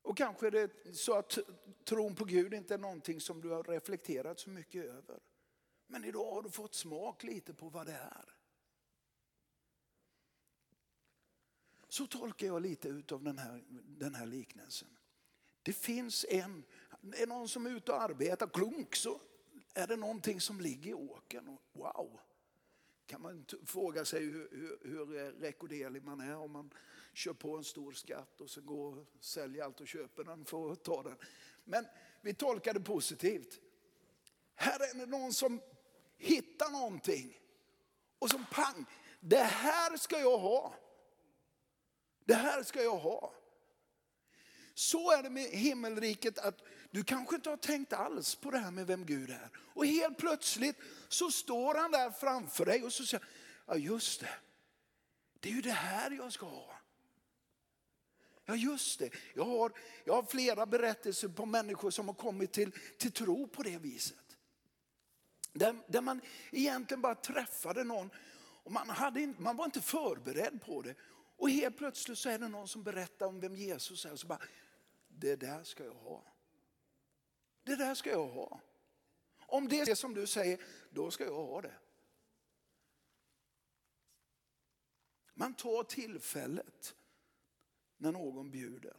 Och 0.01 0.17
kanske 0.17 0.47
är 0.47 0.51
det 0.51 0.95
så 0.95 1.13
att 1.13 1.37
tron 1.83 2.15
på 2.15 2.25
Gud 2.25 2.53
inte 2.53 2.73
är 2.73 2.77
någonting 2.77 3.21
som 3.21 3.41
du 3.41 3.49
har 3.49 3.63
reflekterat 3.63 4.39
så 4.39 4.49
mycket 4.49 4.85
över. 4.85 5.19
Men 5.87 6.03
idag 6.03 6.33
har 6.33 6.41
du 6.41 6.49
fått 6.49 6.75
smak 6.75 7.23
lite 7.23 7.53
på 7.53 7.69
vad 7.69 7.85
det 7.85 7.93
är. 7.93 8.35
Så 11.87 12.07
tolkar 12.07 12.47
jag 12.47 12.61
lite 12.61 12.87
utav 12.87 13.23
den 13.23 13.37
här, 13.37 13.63
den 13.69 14.15
här 14.15 14.25
liknelsen. 14.25 14.97
Det 15.63 15.73
finns 15.73 16.25
en, 16.29 16.63
är 17.17 17.27
någon 17.27 17.49
som 17.49 17.65
är 17.65 17.69
ute 17.69 17.91
och 17.91 18.01
arbetar, 18.01 18.47
klunk 18.47 18.95
så 18.95 19.21
är 19.73 19.87
det 19.87 19.95
någonting 19.95 20.41
som 20.41 20.61
ligger 20.61 20.89
i 20.89 20.93
åkern. 20.93 21.57
Wow! 21.73 22.19
Kan 23.13 23.21
man 23.21 23.45
fråga 23.65 24.05
sig 24.05 24.19
hur, 24.19 24.49
hur, 24.51 24.79
hur 24.89 25.31
rekorderlig 25.31 26.03
man 26.03 26.19
är 26.19 26.37
om 26.37 26.51
man 26.51 26.73
kör 27.13 27.33
på 27.33 27.57
en 27.57 27.63
stor 27.63 27.91
skatt 27.91 28.41
och 28.41 28.49
så 28.49 28.61
går 28.61 28.99
och 28.99 29.07
säljer 29.19 29.63
allt 29.63 29.81
och 29.81 29.87
köper 29.87 30.23
den 30.23 30.45
för 30.45 30.71
att 30.71 30.83
ta 30.83 31.03
den. 31.03 31.15
Men 31.63 31.85
vi 32.21 32.33
tolkar 32.33 32.73
det 32.73 32.79
positivt. 32.79 33.59
Här 34.55 34.79
är 34.79 34.97
det 34.99 35.05
någon 35.05 35.33
som 35.33 35.61
hittar 36.17 36.71
någonting 36.71 37.39
och 38.19 38.29
som 38.29 38.45
pang, 38.51 38.85
det 39.19 39.43
här 39.43 39.97
ska 39.97 40.19
jag 40.19 40.37
ha. 40.37 40.75
Det 42.25 42.33
här 42.33 42.63
ska 42.63 42.83
jag 42.83 42.97
ha. 42.97 43.33
Så 44.73 45.11
är 45.11 45.23
det 45.23 45.29
med 45.29 45.49
himmelriket 45.49 46.39
att 46.39 46.61
du 46.93 47.03
kanske 47.03 47.35
inte 47.35 47.49
har 47.49 47.57
tänkt 47.57 47.93
alls 47.93 48.35
på 48.35 48.51
det 48.51 48.57
här 48.57 48.71
med 48.71 48.87
vem 48.87 49.05
Gud 49.05 49.29
är. 49.29 49.49
Och 49.55 49.85
helt 49.85 50.17
plötsligt 50.17 50.75
så 51.07 51.31
står 51.31 51.75
han 51.75 51.91
där 51.91 52.11
framför 52.11 52.65
dig 52.65 52.83
och 52.83 52.93
så 52.93 53.05
säger 53.05 53.25
ja 53.65 53.75
just 53.75 54.19
det, 54.19 54.29
det 55.39 55.49
är 55.49 55.53
ju 55.53 55.61
det 55.61 55.71
här 55.71 56.11
jag 56.11 56.33
ska 56.33 56.45
ha. 56.45 56.79
Ja 58.45 58.55
just 58.55 58.99
det, 58.99 59.09
jag 59.33 59.45
har, 59.45 59.71
jag 60.03 60.13
har 60.13 60.23
flera 60.23 60.65
berättelser 60.65 61.27
på 61.27 61.45
människor 61.45 61.91
som 61.91 62.07
har 62.07 62.15
kommit 62.15 62.51
till, 62.51 62.71
till 62.97 63.11
tro 63.11 63.47
på 63.47 63.63
det 63.63 63.77
viset. 63.77 64.37
Där, 65.53 65.75
där 65.87 66.01
man 66.01 66.21
egentligen 66.51 67.01
bara 67.01 67.15
träffade 67.15 67.83
någon 67.83 68.09
och 68.63 68.71
man, 68.71 68.89
hade, 68.89 69.33
man 69.37 69.55
var 69.55 69.65
inte 69.65 69.81
förberedd 69.81 70.61
på 70.65 70.81
det. 70.81 70.95
Och 71.37 71.49
helt 71.49 71.77
plötsligt 71.77 72.17
så 72.17 72.29
är 72.29 72.39
det 72.39 72.47
någon 72.47 72.67
som 72.67 72.83
berättar 72.83 73.25
om 73.25 73.39
vem 73.39 73.55
Jesus 73.55 74.05
är. 74.05 74.11
Och 74.11 74.19
så 74.19 74.27
bara, 74.27 74.41
det 75.07 75.35
där 75.35 75.63
ska 75.63 75.83
jag 75.83 75.93
ha. 75.93 76.32
Det 77.63 77.75
där 77.75 77.95
ska 77.95 78.09
jag 78.09 78.27
ha. 78.27 78.61
Om 79.39 79.67
det 79.67 79.79
är 79.79 79.85
det 79.85 79.95
som 79.95 80.13
du 80.13 80.27
säger, 80.27 80.61
då 80.89 81.11
ska 81.11 81.23
jag 81.23 81.45
ha 81.45 81.61
det. 81.61 81.75
Man 85.33 85.53
tar 85.53 85.83
tillfället 85.83 86.95
när 87.97 88.11
någon 88.11 88.51
bjuder. 88.51 88.95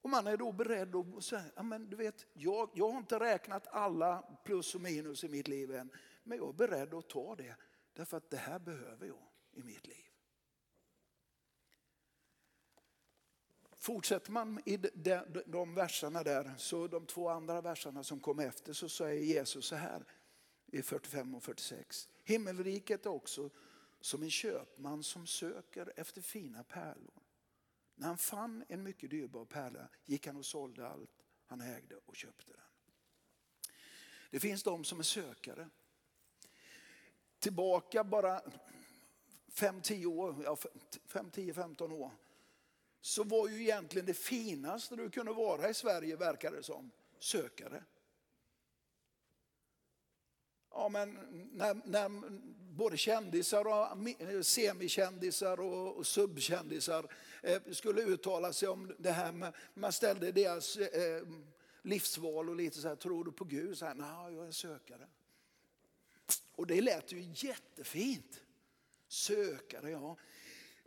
Och 0.00 0.10
man 0.10 0.26
är 0.26 0.36
då 0.36 0.52
beredd 0.52 0.96
att 0.96 1.24
säga, 1.24 1.62
men 1.62 1.90
du 1.90 1.96
vet, 1.96 2.26
jag, 2.32 2.70
jag 2.74 2.90
har 2.90 2.98
inte 2.98 3.20
räknat 3.20 3.66
alla 3.66 4.38
plus 4.44 4.74
och 4.74 4.80
minus 4.80 5.24
i 5.24 5.28
mitt 5.28 5.48
liv 5.48 5.74
än, 5.74 5.90
men 6.22 6.38
jag 6.38 6.48
är 6.48 6.52
beredd 6.52 6.94
att 6.94 7.08
ta 7.08 7.36
det. 7.36 7.56
Därför 7.92 8.16
att 8.16 8.30
det 8.30 8.36
här 8.36 8.58
behöver 8.58 9.06
jag 9.06 9.22
i 9.52 9.62
mitt 9.62 9.86
liv. 9.86 10.05
Fortsätter 13.86 14.32
man 14.32 14.60
i 14.64 14.76
de, 14.76 15.20
de 15.46 15.74
verserna 15.74 16.22
där, 16.22 16.54
så 16.58 16.86
de 16.86 17.06
två 17.06 17.28
andra 17.28 17.60
verserna 17.60 18.04
som 18.04 18.20
kom 18.20 18.38
efter 18.38 18.72
så 18.72 18.88
säger 18.88 19.22
Jesus 19.22 19.66
så 19.66 19.76
här 19.76 20.04
i 20.66 20.82
45 20.82 21.34
och 21.34 21.42
46. 21.42 22.08
Himmelriket 22.24 23.06
är 23.06 23.10
också 23.10 23.50
som 24.00 24.22
en 24.22 24.30
köpman 24.30 25.02
som 25.02 25.26
söker 25.26 25.92
efter 25.96 26.20
fina 26.20 26.64
pärlor. 26.64 27.22
När 27.94 28.06
han 28.06 28.18
fann 28.18 28.64
en 28.68 28.82
mycket 28.82 29.10
dyrbar 29.10 29.44
pärla 29.44 29.88
gick 30.04 30.26
han 30.26 30.36
och 30.36 30.46
sålde 30.46 30.88
allt 30.88 31.24
han 31.46 31.60
ägde 31.60 31.96
och 32.06 32.16
köpte 32.16 32.52
den. 32.52 32.64
Det 34.30 34.40
finns 34.40 34.62
de 34.62 34.84
som 34.84 34.98
är 34.98 35.04
sökare. 35.04 35.68
Tillbaka 37.38 38.04
bara 38.04 38.40
5-10 39.52 40.06
år, 40.06 40.36
ja, 40.44 40.56
5-10-15 41.08 41.92
år, 41.92 42.10
så 43.00 43.24
var 43.24 43.48
ju 43.48 43.62
egentligen 43.62 44.06
det 44.06 44.14
finaste 44.14 44.96
du 44.96 45.10
kunde 45.10 45.32
vara 45.32 45.68
i 45.68 45.74
Sverige, 45.74 46.16
verkar 46.16 46.52
det 46.52 46.62
som, 46.62 46.90
sökare. 47.18 47.84
Ja, 50.70 50.88
men 50.88 51.18
när, 51.52 51.80
när 51.84 52.10
både 52.76 52.96
kändisar 52.96 53.64
och 53.64 54.08
eh, 54.20 54.40
semikändisar 54.40 55.60
och 55.60 56.06
subkändisar 56.06 57.14
eh, 57.42 57.62
skulle 57.72 58.02
uttala 58.02 58.52
sig 58.52 58.68
om 58.68 58.94
det 58.98 59.10
här 59.10 59.32
med, 59.32 59.54
man 59.74 59.92
ställde 59.92 60.32
deras 60.32 60.76
eh, 60.76 61.02
eh 61.02 61.22
livsval 61.86 62.48
och 62.48 62.56
lite 62.56 62.80
så 62.80 62.88
här, 62.88 62.96
tror 62.96 63.24
du 63.24 63.32
på 63.32 63.44
Gud? 63.44 63.78
Så 63.78 63.86
här, 63.86 63.94
nej, 63.94 64.34
jag 64.34 64.46
är 64.46 64.52
sökare. 64.52 65.06
Och 66.52 66.66
det 66.66 66.80
lät 66.80 67.12
ju 67.12 67.32
jättefint. 67.34 68.42
Sökare, 69.08 69.90
ja. 69.90 70.16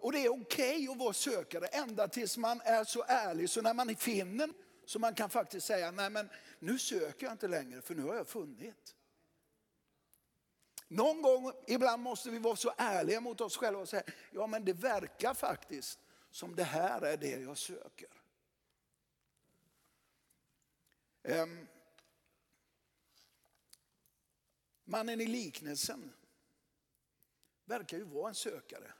Och 0.02 0.12
det 0.12 0.26
är 0.26 0.30
okej 0.30 0.76
okay 0.76 0.88
att 0.88 0.98
vara 0.98 1.14
sökare 1.14 1.66
ända 1.68 2.08
tills 2.08 2.38
man 2.38 2.62
är 2.62 2.84
så 2.84 3.06
ärlig 3.08 3.50
så 3.50 3.62
när 3.62 3.74
man 3.74 3.96
finner 3.96 4.50
så 4.86 5.00
man 5.00 5.16
kan 5.16 5.30
faktiskt 5.30 5.68
säga, 5.68 5.92
nej 5.92 6.10
men 6.10 6.30
nu 6.60 6.80
söker 6.80 7.26
jag 7.26 7.34
inte 7.34 7.48
längre 7.48 7.82
för 7.82 7.96
nu 7.96 8.04
har 8.04 8.16
jag 8.16 8.28
funnit. 8.28 8.96
Någon 10.88 11.22
gång, 11.22 11.54
ibland 11.68 12.04
måste 12.04 12.30
vi 12.30 12.40
vara 12.40 12.56
så 12.56 12.74
ärliga 12.78 13.22
mot 13.22 13.42
oss 13.42 13.58
själva 13.58 13.82
och 13.82 13.90
säga, 13.90 14.04
ja 14.32 14.48
men 14.48 14.66
det 14.66 14.74
verkar 14.74 15.34
faktiskt 15.34 16.00
som 16.32 16.56
det 16.56 16.64
här 16.64 17.02
är 17.02 17.18
det 17.18 17.42
jag 17.42 17.58
söker. 17.58 18.10
Um, 21.24 21.68
mannen 24.84 25.22
i 25.22 25.26
liknelsen 25.26 26.14
verkar 27.66 27.98
ju 27.98 28.04
vara 28.04 28.30
en 28.30 28.36
sökare. 28.36 28.94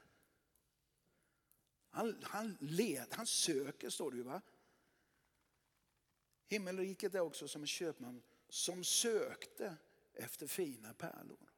Han, 1.90 2.22
han 2.22 2.56
led, 2.60 3.06
han 3.10 3.26
söker 3.26 3.90
står 3.90 4.10
det 4.10 4.16
ju 4.16 4.22
va. 4.22 4.42
Himmelriket 6.46 7.14
är 7.14 7.20
också 7.20 7.48
som 7.48 7.62
en 7.62 7.66
köpman 7.66 8.22
som 8.48 8.84
sökte 8.84 9.76
efter 10.12 10.46
fina 10.46 10.94
pärlor. 10.94 11.50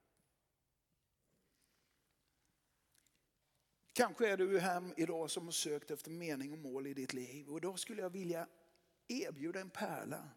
Kanske 3.92 4.28
är 4.28 4.36
du 4.36 4.58
här 4.58 4.94
idag 4.96 5.30
som 5.30 5.44
har 5.44 5.52
sökt 5.52 5.90
efter 5.90 6.10
mening 6.10 6.52
och 6.52 6.58
mål 6.58 6.86
i 6.86 6.94
ditt 6.94 7.12
liv. 7.12 7.48
Och 7.48 7.60
då 7.60 7.76
skulle 7.76 8.02
jag 8.02 8.10
vilja 8.10 8.48
erbjuda 9.08 9.60
en 9.60 9.70
pärla 9.70 10.28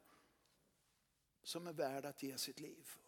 som 1.43 1.67
är 1.67 1.73
värd 1.73 2.05
att 2.05 2.23
ge 2.23 2.37
sitt 2.37 2.59
liv 2.59 2.83
för. 2.83 3.01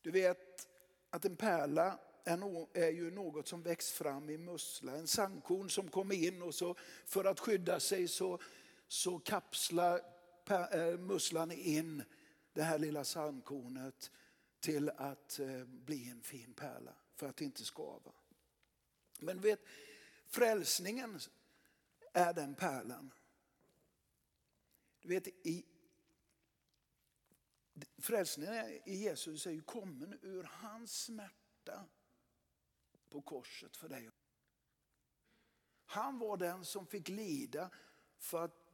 Du 0.00 0.10
vet 0.10 0.68
att 1.10 1.24
en 1.24 1.36
pärla 1.36 1.98
är, 2.24 2.90
ju 2.90 3.10
något 3.10 3.48
som 3.48 3.62
växt 3.62 3.90
fram 3.90 4.30
i 4.30 4.38
mussla. 4.38 4.96
En 4.96 5.06
sandkorn 5.06 5.70
som 5.70 5.88
kommer 5.88 6.14
in 6.14 6.42
och 6.42 6.54
så 6.54 6.76
för 7.06 7.24
att 7.24 7.40
skydda 7.40 7.80
sig 7.80 8.08
så, 8.08 8.38
så 8.88 9.18
kapslar 9.18 10.00
eh, 10.72 10.98
musslan 10.98 11.52
in 11.52 12.02
det 12.52 12.62
här 12.62 12.78
lilla 12.78 13.04
sandkornet 13.04 14.10
till 14.60 14.90
att 14.90 15.38
eh, 15.38 15.64
bli 15.64 16.10
en 16.10 16.22
fin 16.22 16.54
pärla 16.54 16.94
för 17.14 17.28
att 17.28 17.40
inte 17.40 17.64
skava. 17.64 18.12
Men 19.18 19.40
vet, 19.40 19.60
frälsningen 20.26 21.20
är 22.12 22.32
den 22.32 22.54
pärlan. 22.54 23.10
Du 25.02 25.08
vet, 25.08 25.28
i, 25.28 25.64
frälsningen 27.98 28.80
i 28.84 28.94
Jesus 28.94 29.46
är 29.46 29.50
ju 29.50 29.62
kommen 29.62 30.18
ur 30.22 30.42
hans 30.52 31.04
smärta 31.04 31.84
på 33.10 33.22
korset 33.22 33.76
för 33.76 33.88
dig. 33.88 34.10
Han 35.84 36.18
var 36.18 36.36
den 36.36 36.64
som 36.64 36.86
fick 36.86 37.08
lida 37.08 37.70
för 38.18 38.44
att 38.44 38.72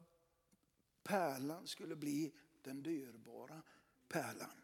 pärlan 1.02 1.66
skulle 1.66 1.96
bli 1.96 2.32
den 2.62 2.82
dyrbara 2.82 3.62
pärlan. 4.08 4.62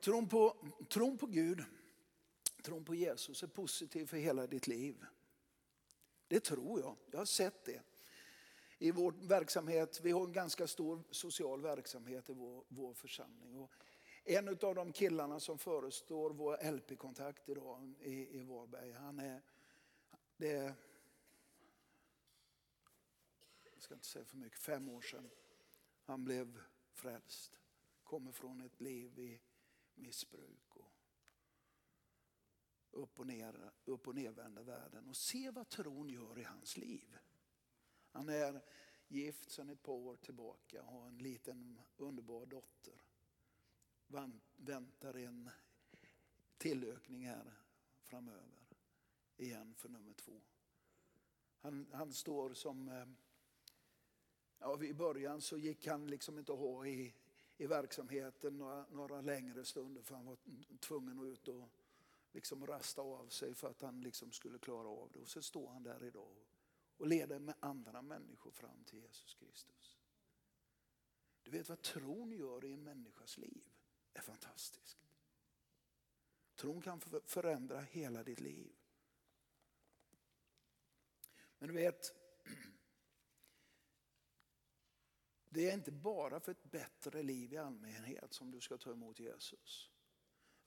Tron 0.00 0.28
på, 0.28 0.56
tron 0.88 1.18
på 1.18 1.26
Gud, 1.26 1.64
tron 2.62 2.84
på 2.84 2.94
Jesus 2.94 3.42
är 3.42 3.46
positiv 3.46 4.06
för 4.06 4.16
hela 4.16 4.46
ditt 4.46 4.66
liv. 4.66 5.04
Det 6.28 6.40
tror 6.40 6.80
jag. 6.80 6.96
Jag 7.10 7.18
har 7.18 7.24
sett 7.24 7.64
det. 7.64 7.82
I 8.78 8.90
vår 8.90 9.12
verksamhet, 9.12 10.00
vi 10.02 10.10
har 10.10 10.24
en 10.24 10.32
ganska 10.32 10.66
stor 10.66 11.02
social 11.10 11.62
verksamhet 11.62 12.30
i 12.30 12.32
vår, 12.32 12.64
vår 12.68 12.94
församling. 12.94 13.58
Och 13.58 13.72
en 14.28 14.48
av 14.48 14.74
de 14.74 14.92
killarna 14.92 15.40
som 15.40 15.58
förestår 15.58 16.30
vår 16.30 16.72
LP-kontakt 16.72 17.48
idag 17.48 17.94
i, 18.00 18.38
i 18.38 18.42
Varberg, 18.42 18.92
han 18.92 19.18
är, 19.18 19.42
det 20.36 20.50
är, 20.50 20.74
jag 23.72 23.82
ska 23.82 23.94
inte 23.94 24.06
säga 24.06 24.24
för 24.24 24.36
mycket, 24.36 24.58
fem 24.58 24.88
år 24.88 25.00
sedan 25.00 25.30
han 26.04 26.24
blev 26.24 26.60
frälst. 26.92 27.58
Kommer 28.02 28.32
från 28.32 28.60
ett 28.60 28.80
liv 28.80 29.18
i 29.18 29.40
missbruk 29.94 30.76
och 30.76 30.92
upp 32.90 33.20
och, 33.20 33.26
ner, 33.26 33.70
upp 33.84 34.08
och 34.08 34.14
nervända 34.14 34.62
världen. 34.62 35.08
Och 35.08 35.16
se 35.16 35.50
vad 35.50 35.68
tron 35.68 36.08
gör 36.08 36.38
i 36.38 36.42
hans 36.42 36.76
liv. 36.76 37.18
Han 38.10 38.28
är 38.28 38.60
gift 39.08 39.50
sedan 39.50 39.70
ett 39.70 39.82
par 39.82 39.92
år 39.92 40.16
tillbaka 40.16 40.82
och 40.82 40.92
har 40.92 41.06
en 41.06 41.18
liten 41.18 41.80
underbar 41.96 42.46
dotter. 42.46 43.05
Väntar 44.56 45.14
en 45.16 45.50
tillökning 46.56 47.26
här 47.26 47.54
framöver. 48.02 48.66
Igen 49.36 49.74
för 49.74 49.88
nummer 49.88 50.12
två. 50.12 50.40
Han, 51.58 51.86
han 51.92 52.12
står 52.12 52.54
som... 52.54 52.88
Eh, 52.88 53.06
ja, 54.58 54.84
I 54.84 54.94
början 54.94 55.40
så 55.40 55.58
gick 55.58 55.86
han 55.86 56.06
liksom 56.06 56.38
inte 56.38 56.52
att 56.52 56.58
ha 56.58 56.86
i, 56.86 57.14
i 57.56 57.66
verksamheten 57.66 58.58
några, 58.58 58.86
några 58.90 59.20
längre 59.20 59.64
stunder 59.64 60.02
för 60.02 60.14
han 60.14 60.24
var 60.24 60.38
tvungen 60.78 61.18
att 61.18 61.26
ut 61.26 61.48
och 61.48 61.68
liksom 62.32 62.66
rasta 62.66 63.02
av 63.02 63.28
sig 63.28 63.54
för 63.54 63.70
att 63.70 63.82
han 63.82 64.00
liksom 64.00 64.32
skulle 64.32 64.58
klara 64.58 64.88
av 64.88 65.10
det. 65.12 65.20
Och 65.20 65.28
så 65.28 65.42
står 65.42 65.68
han 65.68 65.82
där 65.82 66.04
idag 66.04 66.36
och 66.96 67.06
leder 67.06 67.38
med 67.38 67.54
andra 67.60 68.02
människor 68.02 68.50
fram 68.50 68.84
till 68.84 68.98
Jesus 68.98 69.34
Kristus. 69.34 69.98
Du 71.42 71.50
vet 71.50 71.68
vad 71.68 71.82
tron 71.82 72.32
gör 72.32 72.64
i 72.64 72.72
en 72.72 72.84
människas 72.84 73.38
liv? 73.38 73.64
Det 74.16 74.20
är 74.20 74.22
fantastiskt. 74.22 74.98
Tron 76.54 76.82
kan 76.82 77.00
förändra 77.26 77.80
hela 77.80 78.22
ditt 78.22 78.40
liv. 78.40 78.72
Men 81.58 81.68
du 81.68 81.74
vet, 81.74 82.14
det 85.48 85.70
är 85.70 85.74
inte 85.74 85.92
bara 85.92 86.40
för 86.40 86.52
ett 86.52 86.70
bättre 86.70 87.22
liv 87.22 87.52
i 87.52 87.56
allmänhet 87.56 88.32
som 88.32 88.50
du 88.50 88.60
ska 88.60 88.78
ta 88.78 88.90
emot 88.90 89.20
Jesus. 89.20 89.90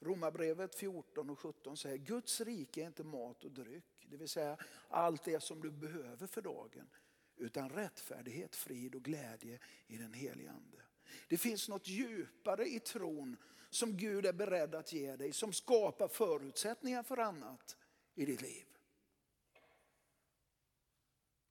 Romarbrevet 0.00 0.74
14 0.74 1.30
och 1.30 1.38
17 1.38 1.76
säger 1.76 1.96
Guds 1.96 2.40
rike 2.40 2.82
är 2.82 2.86
inte 2.86 3.04
mat 3.04 3.44
och 3.44 3.52
dryck, 3.52 4.06
det 4.10 4.16
vill 4.16 4.28
säga 4.28 4.58
allt 4.88 5.24
det 5.24 5.42
som 5.42 5.60
du 5.60 5.70
behöver 5.70 6.26
för 6.26 6.42
dagen, 6.42 6.90
utan 7.36 7.70
rättfärdighet, 7.70 8.56
frid 8.56 8.94
och 8.94 9.02
glädje 9.02 9.58
i 9.86 9.96
den 9.96 10.14
helige 10.14 10.50
Ande. 10.50 10.89
Det 11.28 11.36
finns 11.36 11.68
något 11.68 11.88
djupare 11.88 12.66
i 12.66 12.80
tron 12.80 13.36
som 13.70 13.96
Gud 13.96 14.26
är 14.26 14.32
beredd 14.32 14.74
att 14.74 14.92
ge 14.92 15.16
dig, 15.16 15.32
som 15.32 15.52
skapar 15.52 16.08
förutsättningar 16.08 17.02
för 17.02 17.16
annat 17.16 17.76
i 18.14 18.24
ditt 18.24 18.42
liv. 18.42 18.66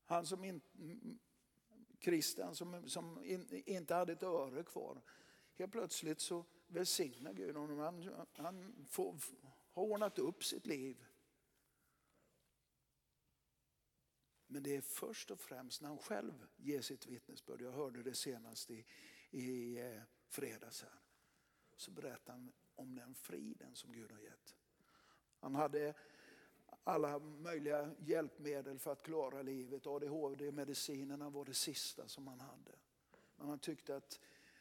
Han 0.05 0.25
som 0.25 0.43
in, 0.43 0.61
kristen 1.99 2.55
som, 2.55 2.89
som 2.89 3.23
in, 3.23 3.63
inte 3.65 3.95
hade 3.95 4.13
ett 4.13 4.23
öre 4.23 4.63
kvar, 4.63 5.01
helt 5.57 5.71
plötsligt 5.71 6.19
så 6.19 6.45
välsignar 6.67 7.33
Gud 7.33 7.55
honom. 7.55 7.79
Han, 7.79 8.17
han 8.33 8.85
får, 8.89 9.15
har 9.71 9.83
ordnat 9.83 10.19
upp 10.19 10.43
sitt 10.43 10.65
liv. 10.65 11.05
Men 14.47 14.63
det 14.63 14.75
är 14.75 14.81
först 14.81 15.31
och 15.31 15.39
främst 15.39 15.81
när 15.81 15.89
han 15.89 15.97
själv 15.97 16.47
ger 16.57 16.81
sitt 16.81 17.05
vittnesbörd. 17.05 17.61
Jag 17.61 17.71
hörde 17.71 18.03
det 18.03 18.15
senast 18.15 18.71
i, 18.71 18.85
i 19.31 19.79
eh, 19.79 20.01
fredags 20.27 20.81
här. 20.81 20.99
Så 21.75 21.91
berättade 21.91 22.31
han 22.31 22.51
om 22.75 22.95
den 22.95 23.15
friden 23.15 23.75
som 23.75 23.93
Gud 23.93 24.11
har 24.11 24.19
gett. 24.19 24.55
Han 25.39 25.55
hade 25.55 25.93
alla 26.83 27.19
möjliga 27.19 27.91
hjälpmedel 27.99 28.79
för 28.79 28.91
att 28.91 29.01
klara 29.01 29.41
livet. 29.41 29.87
ADHD-medicinerna 29.87 31.29
var 31.29 31.45
det 31.45 31.53
sista 31.53 32.07
som 32.07 32.27
han 32.27 32.39
hade. 32.39 32.71
Men 33.35 33.47
han 33.47 33.59
tyckte 33.59 33.95
att 33.95 34.19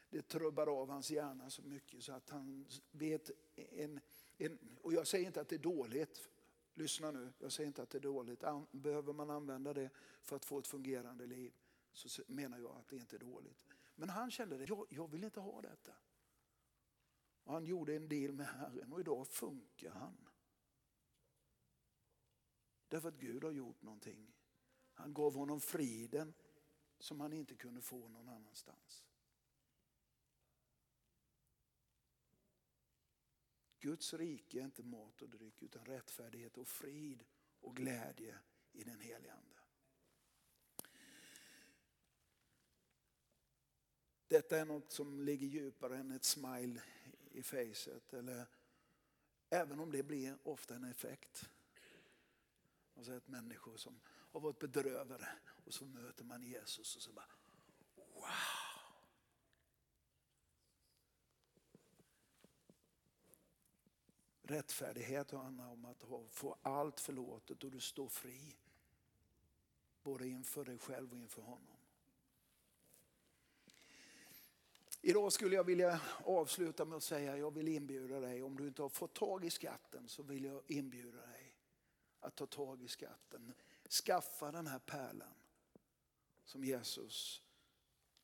det 0.09 0.21
trubbar 0.21 0.67
av 0.81 0.89
hans 0.89 1.11
hjärna 1.11 1.49
så 1.49 1.61
mycket 1.61 2.03
så 2.03 2.13
att 2.13 2.29
han 2.29 2.67
vet 2.91 3.31
en, 3.55 3.99
en, 4.37 4.59
och 4.81 4.93
jag 4.93 5.07
säger 5.07 5.27
inte 5.27 5.41
att 5.41 5.49
det 5.49 5.55
är 5.55 5.59
dåligt, 5.59 6.29
lyssna 6.73 7.11
nu, 7.11 7.33
jag 7.39 7.51
säger 7.51 7.67
inte 7.67 7.81
att 7.81 7.89
det 7.89 7.97
är 7.97 8.01
dåligt. 8.01 8.43
Behöver 8.71 9.13
man 9.13 9.29
använda 9.29 9.73
det 9.73 9.89
för 10.21 10.35
att 10.35 10.45
få 10.45 10.59
ett 10.59 10.67
fungerande 10.67 11.25
liv 11.25 11.53
så 11.93 12.23
menar 12.27 12.59
jag 12.59 12.71
att 12.71 12.87
det 12.87 12.95
inte 12.95 13.15
är 13.15 13.19
dåligt. 13.19 13.68
Men 13.99 14.09
han 14.09 14.31
kände 14.31 14.57
det, 14.57 14.65
jag, 14.65 14.85
jag 14.89 15.11
vill 15.11 15.23
inte 15.23 15.39
ha 15.39 15.61
detta. 15.61 15.93
Och 17.43 17.53
han 17.53 17.65
gjorde 17.65 17.95
en 17.95 18.09
deal 18.09 18.33
med 18.33 18.47
Herren 18.47 18.93
och 18.93 18.99
idag 18.99 19.27
funkar 19.27 19.91
han. 19.91 20.29
Därför 22.87 23.09
att 23.09 23.19
Gud 23.19 23.43
har 23.43 23.51
gjort 23.51 23.81
någonting. 23.81 24.33
Han 24.93 25.13
gav 25.13 25.35
honom 25.35 25.61
friden 25.61 26.33
som 26.99 27.19
han 27.19 27.33
inte 27.33 27.55
kunde 27.55 27.81
få 27.81 28.07
någon 28.07 28.29
annanstans. 28.29 29.05
Guds 33.79 34.13
rike 34.13 34.59
är 34.59 34.65
inte 34.65 34.83
mat 34.83 35.21
och 35.21 35.29
dryck 35.29 35.61
utan 35.61 35.85
rättfärdighet 35.85 36.57
och 36.57 36.67
frid 36.67 37.25
och 37.59 37.75
glädje 37.75 38.39
i 38.71 38.83
den 38.83 38.99
helige 38.99 39.33
Ande. 39.33 39.58
Detta 44.29 44.57
är 44.57 44.65
något 44.65 44.91
som 44.91 45.21
ligger 45.21 45.47
djupare 45.47 45.97
än 45.97 46.11
ett 46.11 46.23
smile 46.23 46.81
i 47.31 47.43
facet. 47.43 48.13
Eller, 48.13 48.47
även 49.49 49.79
om 49.79 49.91
det 49.91 50.03
blir 50.03 50.37
ofta 50.43 50.75
en 50.75 50.83
effekt. 50.83 51.49
Man 52.93 53.05
har 53.05 53.13
sett 53.13 53.27
människor 53.27 53.77
som 53.77 53.99
har 54.05 54.39
varit 54.39 54.59
bedrövade 54.59 55.27
och 55.65 55.73
så 55.73 55.85
möter 55.85 56.23
man 56.23 56.43
Jesus 56.43 56.95
och 56.95 57.01
så 57.01 57.11
bara 57.11 57.31
wow. 57.95 58.29
Rättfärdighet 64.41 65.31
handlar 65.31 65.67
om 65.67 65.85
att 65.85 66.03
få 66.31 66.57
allt 66.61 66.99
förlåtet 66.99 67.63
och 67.63 67.71
du 67.71 67.79
står 67.79 68.09
fri. 68.09 68.55
Både 70.03 70.27
inför 70.27 70.65
dig 70.65 70.77
själv 70.77 71.11
och 71.11 71.17
inför 71.17 71.41
honom. 71.41 71.78
Idag 75.01 75.33
skulle 75.33 75.55
jag 75.55 75.63
vilja 75.63 76.01
avsluta 76.23 76.85
med 76.85 76.95
att 76.97 77.03
säga 77.03 77.37
jag 77.37 77.53
vill 77.53 77.67
inbjuda 77.67 78.19
dig, 78.19 78.43
om 78.43 78.57
du 78.57 78.67
inte 78.67 78.81
har 78.81 78.89
fått 78.89 79.13
tag 79.13 79.45
i 79.45 79.49
skatten 79.49 80.07
så 80.07 80.23
vill 80.23 80.43
jag 80.43 80.63
inbjuda 80.67 81.21
dig 81.21 81.55
att 82.19 82.35
ta 82.35 82.45
tag 82.45 82.81
i 82.81 82.87
skatten. 82.87 83.53
Skaffa 83.89 84.51
den 84.51 84.67
här 84.67 84.79
pärlan 84.79 85.33
som 86.43 86.63
Jesus 86.63 87.43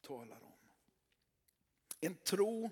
talar 0.01 0.43
om. 0.43 0.51
En 1.99 2.15
tro 2.15 2.69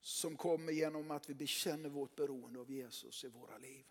som 0.00 0.36
kommer 0.36 0.72
genom 0.72 1.10
att 1.10 1.30
vi 1.30 1.34
bekänner 1.34 1.88
vårt 1.88 2.16
beroende 2.16 2.60
av 2.60 2.70
Jesus 2.70 3.24
i 3.24 3.28
våra 3.28 3.58
liv. 3.58 3.86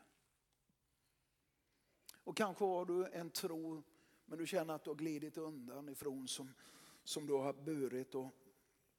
Och 2.24 2.38
kanske 2.38 2.66
har 2.66 2.86
du 2.86 3.06
en 3.06 3.30
tro 3.30 3.84
men 4.26 4.38
du 4.40 4.48
känner 4.48 4.74
att 4.74 4.84
du 4.84 4.90
har 4.90 4.96
glidit 4.96 5.38
undan 5.38 5.90
ifrån 5.90 6.28
som, 6.28 6.54
som 7.04 7.28
du 7.28 7.34
har 7.34 7.54
burit 7.54 8.16
och 8.16 8.32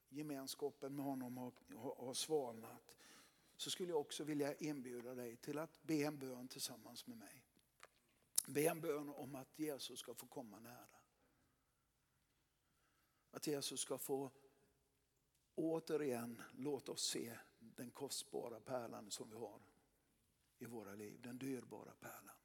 gemenskapen 0.09 0.97
med 0.97 1.05
honom 1.05 1.37
har, 1.37 1.53
har, 1.77 1.95
har 2.07 2.15
svalnat. 2.15 2.97
Så 3.57 3.71
skulle 3.71 3.93
jag 3.93 4.01
också 4.01 4.25
vilja 4.25 4.55
inbjuda 4.55 5.15
dig 5.15 5.37
till 5.37 5.59
att 5.59 5.83
be 5.83 5.95
en 5.95 6.19
bön 6.19 6.49
tillsammans 6.49 7.07
med 7.07 7.17
mig. 7.17 7.45
Be 8.47 8.69
en 8.69 8.81
bön 8.81 9.09
om 9.09 9.35
att 9.35 9.59
Jesus 9.59 9.99
ska 9.99 10.15
få 10.15 10.27
komma 10.27 10.59
nära. 10.59 10.99
Att 13.31 13.47
Jesus 13.47 13.81
ska 13.81 13.99
få 13.99 14.31
återigen 15.55 16.43
låt 16.53 16.89
oss 16.89 17.03
se 17.03 17.39
den 17.59 17.91
kostbara 17.91 18.61
pärlan 18.61 19.11
som 19.11 19.31
vi 19.31 19.37
har 19.37 19.61
i 20.59 20.67
våra 20.67 20.95
liv. 20.95 21.21
Den 21.23 21.39
dyrbara 21.39 21.95
pärlan. 21.95 22.38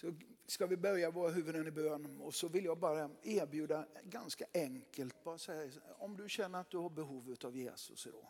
Så 0.00 0.14
ska 0.46 0.66
vi 0.66 0.76
böja 0.76 1.10
våra 1.10 1.30
huvuden 1.30 1.66
i 1.66 1.70
bön 1.70 2.20
och 2.20 2.34
så 2.34 2.48
vill 2.48 2.64
jag 2.64 2.78
bara 2.78 3.10
erbjuda 3.22 3.86
ganska 4.02 4.46
enkelt, 4.54 5.24
bara 5.24 5.38
säga, 5.38 5.70
om 5.98 6.16
du 6.16 6.28
känner 6.28 6.60
att 6.60 6.70
du 6.70 6.76
har 6.76 6.90
behov 6.90 7.36
av 7.44 7.56
Jesus 7.56 8.06
idag. 8.06 8.26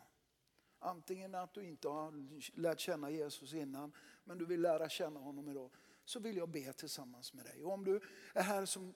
Antingen 0.79 1.35
att 1.35 1.53
du 1.53 1.63
inte 1.63 1.87
har 1.87 2.13
lärt 2.59 2.79
känna 2.79 3.09
Jesus 3.09 3.53
innan, 3.53 3.91
men 4.23 4.37
du 4.37 4.45
vill 4.45 4.61
lära 4.61 4.89
känna 4.89 5.19
honom 5.19 5.49
idag. 5.49 5.71
Så 6.05 6.19
vill 6.19 6.37
jag 6.37 6.49
be 6.49 6.73
tillsammans 6.73 7.33
med 7.33 7.45
dig. 7.45 7.63
Och 7.63 7.71
om 7.71 7.83
du 7.83 7.99
är 8.33 8.43
här 8.43 8.65
som 8.65 8.93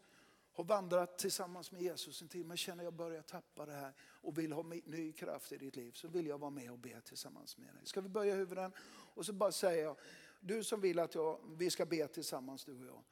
har 0.53 0.63
vandrat 0.63 1.17
tillsammans 1.17 1.71
med 1.71 1.81
Jesus 1.81 2.21
en 2.21 2.27
tid 2.27 2.45
men 2.45 2.57
känner 2.57 2.83
jag 2.83 2.93
börjar 2.93 3.21
tappa 3.21 3.65
det 3.65 3.73
här 3.73 3.93
och 4.01 4.37
vill 4.37 4.51
ha 4.51 4.63
ny 4.85 5.13
kraft 5.13 5.51
i 5.51 5.57
ditt 5.57 5.75
liv 5.75 5.91
så 5.91 6.07
vill 6.07 6.27
jag 6.27 6.37
vara 6.37 6.51
med 6.51 6.71
och 6.71 6.79
be 6.79 7.01
tillsammans 7.01 7.57
med 7.57 7.67
dig. 7.67 7.85
Ska 7.85 8.01
vi 8.01 8.09
böja 8.09 8.35
huvuden 8.35 8.71
och 9.15 9.25
så 9.25 9.33
bara 9.33 9.51
säga, 9.51 9.95
du 10.43 10.63
som 10.63 10.81
vill 10.81 10.99
att 10.99 11.15
jag, 11.15 11.39
vi 11.57 11.69
ska 11.69 11.85
be 11.85 12.07
tillsammans 12.07 12.65
du 12.65 12.79
och 12.79 12.85
jag. 12.85 13.03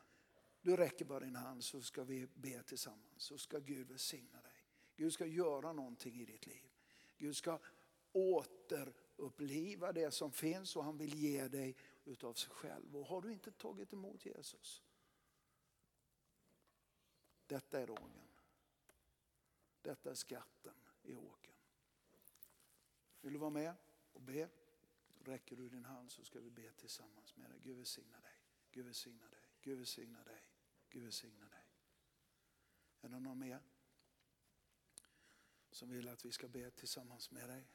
Du 0.61 0.75
räcker 0.75 1.05
bara 1.05 1.19
din 1.19 1.35
hand 1.35 1.63
så 1.63 1.81
ska 1.81 2.03
vi 2.03 2.27
be 2.33 2.63
tillsammans. 2.63 3.23
Så 3.23 3.37
ska 3.37 3.59
Gud 3.59 3.87
välsigna 3.87 4.41
dig. 4.41 4.65
Gud 4.95 5.13
ska 5.13 5.25
göra 5.25 5.73
någonting 5.73 6.21
i 6.21 6.25
ditt 6.25 6.47
liv. 6.47 6.71
Gud 7.17 7.35
ska 7.35 7.59
återuppliva 8.11 9.91
det 9.91 10.11
som 10.11 10.31
finns 10.31 10.75
och 10.75 10.83
han 10.83 10.97
vill 10.97 11.13
ge 11.13 11.47
dig 11.47 11.75
utav 12.05 12.33
sig 12.33 12.49
själv. 12.51 12.97
Och 12.97 13.05
har 13.05 13.21
du 13.21 13.33
inte 13.33 13.51
tagit 13.51 13.93
emot 13.93 14.25
Jesus? 14.25 14.83
Detta 17.47 17.79
är 17.79 17.87
rågen. 17.87 18.27
Detta 19.81 20.09
är 20.11 20.15
skatten 20.15 20.75
i 21.03 21.15
åken. 21.15 21.53
Vill 23.21 23.33
du 23.33 23.39
vara 23.39 23.49
med 23.49 23.73
och 24.13 24.21
be? 24.21 24.49
Räcker 25.23 25.55
du 25.55 25.69
din 25.69 25.85
hand 25.85 26.11
så 26.11 26.23
ska 26.23 26.39
vi 26.39 26.49
be 26.49 26.71
tillsammans 26.71 27.35
med 27.35 27.49
dig. 27.49 27.59
Gud 27.63 27.77
välsigna 27.77 28.21
dig. 28.21 28.33
Gud 28.71 28.85
välsigna 28.85 29.29
dig. 29.29 29.39
Gud 29.61 29.77
välsigna 29.77 30.23
dig. 30.23 30.41
Gud 30.89 31.03
välsigna 31.03 31.49
dig. 31.49 31.65
Är 33.01 33.09
det 33.09 33.19
någon 33.19 33.39
mer 33.39 33.63
som 35.71 35.89
vill 35.89 36.07
att 36.07 36.25
vi 36.25 36.31
ska 36.31 36.47
be 36.47 36.71
tillsammans 36.71 37.31
med 37.31 37.49
dig? 37.49 37.67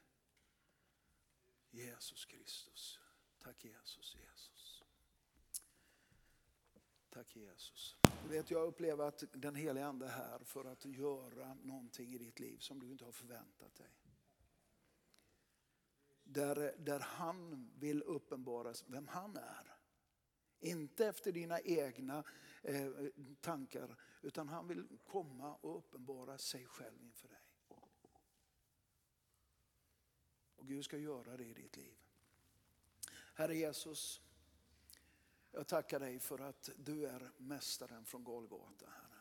Jesus 1.71 2.25
Kristus. 2.25 3.01
Tack 3.39 3.65
Jesus, 3.65 4.17
Jesus. 4.17 4.85
Tack 7.11 7.37
Jesus. 7.37 7.97
Du 8.23 8.29
vet, 8.29 8.51
jag 8.51 8.67
upplever 8.69 9.05
att 9.05 9.25
den 9.33 9.55
heliga 9.55 9.87
Ande 9.87 10.07
är 10.07 10.11
här 10.11 10.39
för 10.45 10.65
att 10.65 10.85
göra 10.85 11.55
någonting 11.55 12.15
i 12.15 12.19
ditt 12.19 12.41
liv 12.41 12.59
som 12.59 12.81
du 12.81 12.91
inte 12.91 13.05
har 13.05 13.13
förväntat 13.13 13.75
dig. 13.75 13.91
Där, 16.29 16.75
där 16.79 17.01
han 17.01 17.71
vill 17.79 18.03
uppenbara 18.03 18.75
vem 18.87 19.09
han 19.09 19.37
är. 19.37 19.77
Inte 20.61 21.07
efter 21.07 21.33
dina 21.33 21.61
egna 21.61 22.25
eh, 22.63 22.91
tankar 23.41 23.97
utan 24.23 24.49
han 24.49 24.69
vill 24.69 24.87
komma 25.05 25.55
och 25.55 25.79
uppenbara 25.79 26.39
sig 26.39 26.67
själv 26.67 27.03
inför 27.03 27.29
dig. 27.29 27.39
Och 30.57 30.69
Gud 30.69 30.85
ska 30.85 30.99
göra 30.99 31.37
det 31.37 31.45
i 31.45 31.55
ditt 31.55 31.77
liv. 31.77 31.97
Herre 33.35 33.57
Jesus, 33.57 34.21
jag 35.51 35.67
tackar 35.67 36.01
dig 36.01 36.21
för 36.21 36.39
att 36.39 36.71
du 36.77 37.07
är 37.07 37.33
mästaren 37.37 38.05
från 38.05 38.25
Golgata, 38.25 38.87
Herre. 38.87 39.19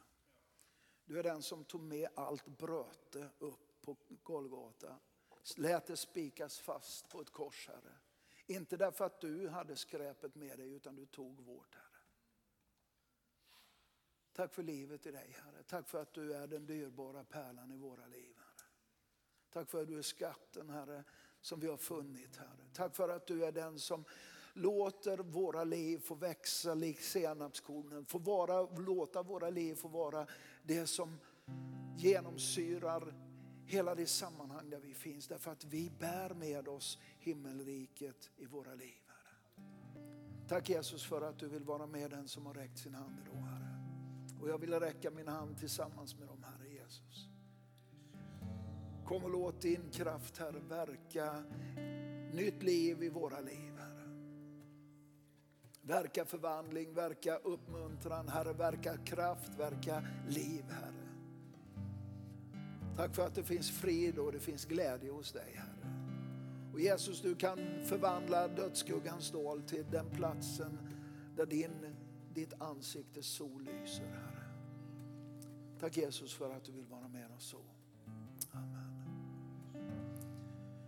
Du 1.06 1.20
är 1.20 1.24
den 1.24 1.42
som 1.42 1.64
tog 1.64 1.82
med 1.82 2.10
allt 2.16 2.58
bröte 2.58 3.30
upp 3.40 3.82
på 3.82 3.98
Golgata. 4.24 5.00
Lät 5.58 5.86
det 5.86 5.98
spikas 5.98 6.60
fast 6.60 7.10
på 7.10 7.22
ett 7.22 7.30
kors, 7.30 7.68
Herre. 7.68 7.96
Inte 8.48 8.78
därför 8.78 9.06
att 9.06 9.22
du 9.22 9.50
hade 9.50 9.76
skräpet 9.76 10.36
med 10.36 10.60
dig, 10.60 10.72
utan 10.72 10.96
du 10.96 11.06
tog 11.06 11.42
vårt, 11.42 11.76
Herre. 11.76 11.86
Tack 14.34 14.54
för 14.54 14.64
livet 14.64 15.06
i 15.06 15.12
dig, 15.12 15.38
Herre. 15.44 15.64
Tack 15.64 15.88
för 15.88 16.02
att 16.02 16.14
du 16.14 16.34
är 16.34 16.48
den 16.48 16.66
dyrbara 16.66 17.24
pärlan 17.24 17.72
i 17.72 17.78
våra 17.78 18.08
liv, 18.08 18.36
Herre. 18.38 18.70
Tack 19.50 19.70
för 19.70 19.82
att 19.82 19.88
du 19.88 19.98
är 19.98 20.02
skatten, 20.02 20.70
Herre, 20.70 21.04
som 21.42 21.60
vi 21.60 21.68
har 21.68 21.78
funnit, 21.78 22.36
Herre. 22.36 22.70
Tack 22.74 22.96
för 22.96 23.10
att 23.10 23.28
du 23.28 23.46
är 23.46 23.52
den 23.52 23.80
som 23.80 24.06
låter 24.54 25.18
våra 25.18 25.64
liv 25.64 26.00
få 26.00 26.16
växa 26.16 26.74
lik 26.74 27.02
senapskornen. 27.02 28.06
Få 28.06 28.18
vara, 28.18 28.62
låta 28.62 29.24
våra 29.24 29.50
liv 29.50 29.76
få 29.76 29.88
vara 29.88 30.28
det 30.64 30.88
som 30.88 31.20
genomsyrar 31.98 33.25
hela 33.66 33.96
det 33.96 34.08
sammanhang 34.08 34.70
där 34.70 34.80
vi 34.80 34.94
finns. 34.94 35.28
Därför 35.28 35.52
att 35.52 35.64
vi 35.64 35.92
bär 36.00 36.34
med 36.34 36.68
oss 36.68 37.00
himmelriket 37.20 38.32
i 38.38 38.46
våra 38.46 38.74
liv. 38.74 39.02
Herre. 39.08 39.66
Tack 40.48 40.70
Jesus 40.70 41.06
för 41.06 41.22
att 41.22 41.40
du 41.40 41.48
vill 41.48 41.64
vara 41.64 41.88
med 41.88 42.12
den 42.12 42.28
som 42.28 42.46
har 42.46 42.54
räckt 42.54 42.78
sin 42.78 42.96
hand 42.96 43.20
idag 43.26 43.42
Herre. 43.42 43.76
Och 44.42 44.50
jag 44.50 44.58
vill 44.58 44.74
räcka 44.74 45.12
min 45.12 45.28
hand 45.28 45.58
tillsammans 45.58 46.16
med 46.16 46.28
dem 46.28 46.44
Herre 46.44 46.70
Jesus. 46.70 47.30
Kom 49.06 49.24
och 49.24 49.30
låt 49.30 49.62
din 49.62 49.92
kraft 49.92 50.38
Herre 50.38 50.60
verka 50.60 51.44
nytt 52.34 52.64
liv 52.64 53.04
i 53.04 53.10
våra 53.10 53.40
liv. 53.40 53.74
Herre. 53.78 54.10
Verka 55.82 56.26
förvandling, 56.26 56.94
verka 56.94 57.36
uppmuntran, 57.36 58.28
Herre, 58.28 58.54
verka 58.54 58.98
kraft, 58.98 59.56
verka 59.56 60.04
liv, 60.28 60.64
Herre. 60.70 61.05
Tack 62.96 63.16
för 63.16 63.28
att 63.28 63.36
det 63.36 63.44
finns 63.44 63.72
frid 63.72 64.20
och 64.20 64.32
det 64.32 64.40
finns 64.40 64.66
glädje 64.66 65.12
hos 65.12 65.32
dig, 65.32 65.54
Herre. 65.56 65.96
Och 66.74 66.80
Jesus, 66.80 67.22
du 67.22 67.36
kan 67.36 67.58
förvandla 67.84 68.48
dödsskuggans 68.48 69.32
dal 69.32 69.62
till 69.62 69.86
den 69.92 70.10
platsen 70.10 70.78
där 71.36 71.46
din, 71.46 71.96
ditt 72.34 72.62
ansikte 72.62 73.24
sol 73.24 73.64
lyser, 73.64 74.06
Herre. 74.06 74.44
Tack 75.80 75.98
Jesus 75.98 76.34
för 76.34 76.52
att 76.52 76.64
du 76.64 76.72
vill 76.72 76.86
vara 76.86 77.08
med 77.08 77.32
oss 77.32 77.46
så. 77.46 77.75